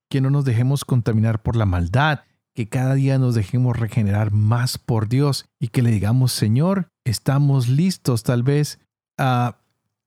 que 0.08 0.20
no 0.20 0.30
nos 0.30 0.44
dejemos 0.44 0.84
contaminar 0.84 1.42
por 1.42 1.56
la 1.56 1.66
maldad, 1.66 2.20
que 2.54 2.68
cada 2.68 2.94
día 2.94 3.18
nos 3.18 3.34
dejemos 3.34 3.76
regenerar 3.76 4.32
más 4.32 4.78
por 4.78 5.08
Dios 5.08 5.46
y 5.58 5.68
que 5.68 5.82
le 5.82 5.90
digamos, 5.90 6.32
Señor, 6.32 6.88
estamos 7.04 7.68
listos 7.68 8.22
tal 8.22 8.42
vez 8.42 8.78
a... 9.18 9.58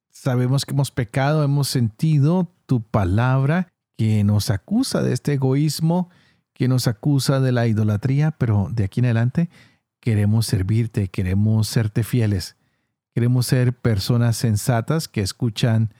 sabemos 0.10 0.66
que 0.66 0.74
hemos 0.74 0.92
pecado, 0.92 1.44
hemos 1.44 1.68
sentido 1.68 2.52
tu 2.66 2.82
palabra 2.82 3.68
que 3.98 4.24
nos 4.24 4.50
acusa 4.50 5.04
de 5.04 5.14
este 5.14 5.34
egoísmo, 5.34 6.10
que 6.54 6.68
nos 6.68 6.88
acusa 6.88 7.40
de 7.40 7.52
la 7.52 7.68
idolatría, 7.68 8.32
pero 8.32 8.70
de 8.72 8.86
aquí 8.86 9.02
en 9.02 9.06
adelante 9.06 9.50
queremos 10.00 10.48
servirte, 10.48 11.10
queremos 11.10 11.68
serte 11.68 12.04
fieles, 12.04 12.56
queremos 13.14 13.46
ser 13.46 13.74
personas 13.74 14.38
sensatas 14.38 15.08
que 15.08 15.22
escuchan 15.22 15.94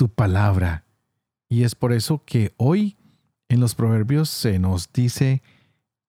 tu 0.00 0.08
palabra. 0.08 0.86
Y 1.50 1.64
es 1.64 1.74
por 1.74 1.92
eso 1.92 2.24
que 2.24 2.54
hoy 2.56 2.96
en 3.50 3.60
los 3.60 3.74
proverbios 3.74 4.30
se 4.30 4.58
nos 4.58 4.90
dice 4.94 5.42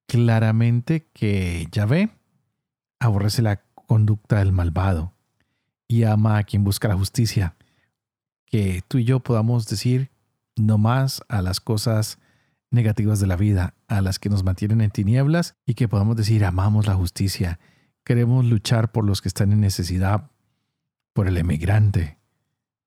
claramente 0.08 1.10
que 1.12 1.68
Yahvé 1.74 2.10
aborrece 3.02 3.42
la 3.42 3.58
conducta 3.58 4.38
del 4.38 4.54
malvado 4.54 5.14
y 5.90 6.04
ama 6.04 6.38
a 6.38 6.44
quien 6.44 6.64
busca 6.64 6.88
la 6.88 6.96
justicia. 6.96 7.58
Que 8.46 8.82
tú 8.88 8.98
y 8.98 9.04
yo 9.04 9.20
podamos 9.20 9.68
decir, 9.68 10.10
no 10.56 10.78
más 10.78 11.22
a 11.28 11.42
las 11.42 11.60
cosas 11.60 12.18
negativas 12.70 13.20
de 13.20 13.28
la 13.28 13.36
vida, 13.36 13.74
a 13.90 14.00
las 14.00 14.20
que 14.20 14.30
nos 14.30 14.46
mantienen 14.46 14.80
en 14.80 14.92
tinieblas 14.92 15.58
y 15.66 15.74
que 15.74 15.90
podamos 15.90 16.16
decir 16.16 16.46
amamos 16.46 16.88
la 16.88 16.96
justicia, 16.96 17.60
queremos 18.06 18.46
luchar 18.46 18.94
por 18.94 19.04
los 19.04 19.22
que 19.22 19.28
están 19.28 19.52
en 19.52 19.60
necesidad, 19.60 20.32
por 21.12 21.28
el 21.28 21.36
emigrante, 21.36 22.21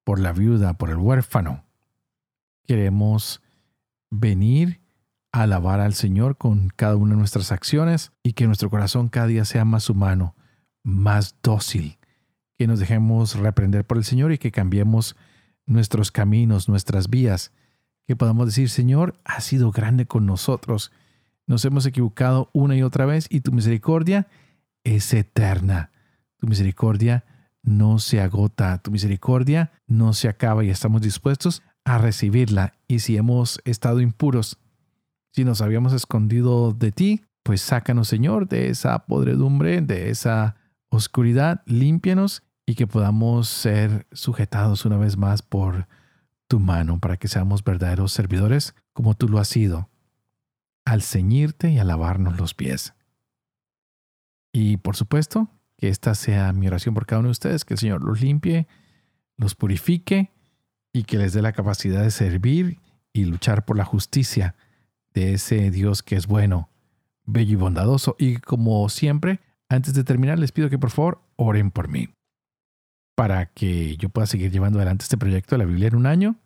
por 0.04 0.20
la 0.20 0.32
viuda, 0.32 0.74
por 0.74 0.90
el 0.90 0.96
huérfano. 0.96 1.64
Queremos 2.66 3.42
venir 4.10 4.80
a 5.32 5.42
alabar 5.42 5.80
al 5.80 5.94
Señor 5.94 6.36
con 6.36 6.68
cada 6.68 6.96
una 6.96 7.12
de 7.12 7.18
nuestras 7.18 7.50
acciones 7.50 8.12
y 8.22 8.34
que 8.34 8.46
nuestro 8.46 8.70
corazón 8.70 9.08
cada 9.08 9.26
día 9.26 9.44
sea 9.44 9.64
más 9.64 9.90
humano, 9.90 10.36
más 10.82 11.36
dócil, 11.42 11.98
que 12.56 12.66
nos 12.66 12.78
dejemos 12.78 13.34
reprender 13.36 13.84
por 13.84 13.96
el 13.96 14.04
Señor 14.04 14.32
y 14.32 14.38
que 14.38 14.52
cambiemos 14.52 15.16
nuestros 15.66 16.12
caminos, 16.12 16.68
nuestras 16.68 17.10
vías, 17.10 17.52
que 18.06 18.16
podamos 18.16 18.46
decir, 18.46 18.68
Señor, 18.68 19.18
has 19.24 19.44
sido 19.44 19.72
grande 19.72 20.06
con 20.06 20.26
nosotros, 20.26 20.92
nos 21.46 21.64
hemos 21.64 21.86
equivocado 21.86 22.50
una 22.52 22.76
y 22.76 22.82
otra 22.82 23.06
vez 23.06 23.26
y 23.30 23.40
tu 23.40 23.52
misericordia 23.52 24.28
es 24.84 25.12
eterna. 25.12 25.90
Tu 26.38 26.46
misericordia 26.46 27.24
no 27.64 27.98
se 27.98 28.20
agota, 28.20 28.78
tu 28.78 28.90
misericordia 28.90 29.72
no 29.86 30.12
se 30.12 30.28
acaba 30.28 30.64
y 30.64 30.70
estamos 30.70 31.02
dispuestos 31.02 31.62
a 31.84 31.98
recibirla. 31.98 32.74
Y 32.86 33.00
si 33.00 33.16
hemos 33.16 33.60
estado 33.64 34.00
impuros, 34.00 34.58
si 35.32 35.44
nos 35.44 35.60
habíamos 35.60 35.92
escondido 35.92 36.72
de 36.72 36.92
ti, 36.92 37.24
pues 37.42 37.60
sácanos, 37.60 38.08
Señor, 38.08 38.48
de 38.48 38.68
esa 38.68 39.06
podredumbre, 39.06 39.80
de 39.80 40.10
esa 40.10 40.56
oscuridad, 40.88 41.62
límpianos 41.66 42.42
y 42.66 42.74
que 42.74 42.86
podamos 42.86 43.48
ser 43.48 44.06
sujetados 44.12 44.84
una 44.84 44.96
vez 44.96 45.16
más 45.16 45.42
por 45.42 45.88
tu 46.48 46.60
mano 46.60 47.00
para 47.00 47.16
que 47.16 47.28
seamos 47.28 47.64
verdaderos 47.64 48.12
servidores 48.12 48.74
como 48.92 49.14
tú 49.14 49.28
lo 49.28 49.38
has 49.38 49.48
sido, 49.48 49.90
al 50.84 51.02
ceñirte 51.02 51.70
y 51.70 51.78
a 51.78 51.84
lavarnos 51.84 52.38
los 52.38 52.54
pies. 52.54 52.94
Y 54.52 54.76
por 54.76 54.96
supuesto, 54.96 55.48
que 55.76 55.88
esta 55.88 56.14
sea 56.14 56.52
mi 56.52 56.66
oración 56.66 56.94
por 56.94 57.06
cada 57.06 57.20
uno 57.20 57.28
de 57.28 57.32
ustedes, 57.32 57.64
que 57.64 57.74
el 57.74 57.78
Señor 57.78 58.02
los 58.02 58.20
limpie, 58.20 58.66
los 59.36 59.54
purifique 59.54 60.30
y 60.92 61.04
que 61.04 61.18
les 61.18 61.32
dé 61.32 61.42
la 61.42 61.52
capacidad 61.52 62.02
de 62.02 62.10
servir 62.10 62.78
y 63.12 63.24
luchar 63.24 63.64
por 63.64 63.76
la 63.76 63.84
justicia 63.84 64.54
de 65.12 65.34
ese 65.34 65.70
Dios 65.70 66.02
que 66.02 66.16
es 66.16 66.26
bueno, 66.26 66.70
bello 67.24 67.52
y 67.52 67.56
bondadoso. 67.56 68.16
Y 68.18 68.36
como 68.36 68.88
siempre, 68.88 69.40
antes 69.68 69.94
de 69.94 70.04
terminar, 70.04 70.38
les 70.38 70.52
pido 70.52 70.70
que 70.70 70.78
por 70.78 70.90
favor 70.90 71.22
oren 71.36 71.70
por 71.70 71.88
mí 71.88 72.08
para 73.14 73.46
que 73.46 73.96
yo 73.96 74.08
pueda 74.08 74.26
seguir 74.26 74.50
llevando 74.50 74.78
adelante 74.78 75.04
este 75.04 75.16
proyecto 75.16 75.54
de 75.54 75.58
la 75.58 75.64
Biblia 75.64 75.88
en 75.88 75.96
un 75.96 76.06
año, 76.06 76.36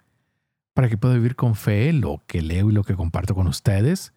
para 0.75 0.88
que 0.88 0.99
pueda 0.99 1.14
vivir 1.14 1.35
con 1.35 1.55
fe 1.55 1.93
lo 1.93 2.23
que 2.27 2.43
leo 2.43 2.71
y 2.71 2.73
lo 2.73 2.85
que 2.85 2.95
comparto 2.95 3.35
con 3.35 3.47
ustedes, 3.47 4.12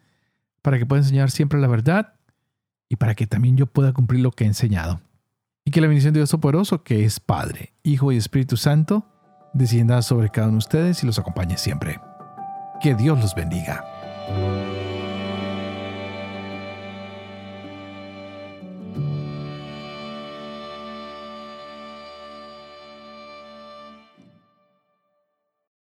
para 0.60 0.78
que 0.78 0.86
pueda 0.86 1.00
enseñar 1.02 1.30
siempre 1.30 1.60
la 1.60 1.66
verdad 1.66 2.14
y 2.92 2.96
para 2.96 3.14
que 3.14 3.26
también 3.26 3.56
yo 3.56 3.64
pueda 3.64 3.94
cumplir 3.94 4.20
lo 4.20 4.32
que 4.32 4.44
he 4.44 4.46
enseñado. 4.46 5.00
Y 5.64 5.70
que 5.70 5.80
la 5.80 5.86
bendición 5.86 6.12
de 6.12 6.20
Dios 6.20 6.28
Toporoso, 6.28 6.82
que 6.82 7.06
es 7.06 7.20
Padre, 7.20 7.72
Hijo 7.82 8.12
y 8.12 8.18
Espíritu 8.18 8.58
Santo, 8.58 9.06
descienda 9.54 10.02
sobre 10.02 10.28
cada 10.28 10.48
uno 10.48 10.56
de 10.56 10.58
ustedes 10.58 11.02
y 11.02 11.06
los 11.06 11.18
acompañe 11.18 11.56
siempre. 11.56 11.98
Que 12.82 12.94
Dios 12.94 13.18
los 13.18 13.34
bendiga. 13.34 13.82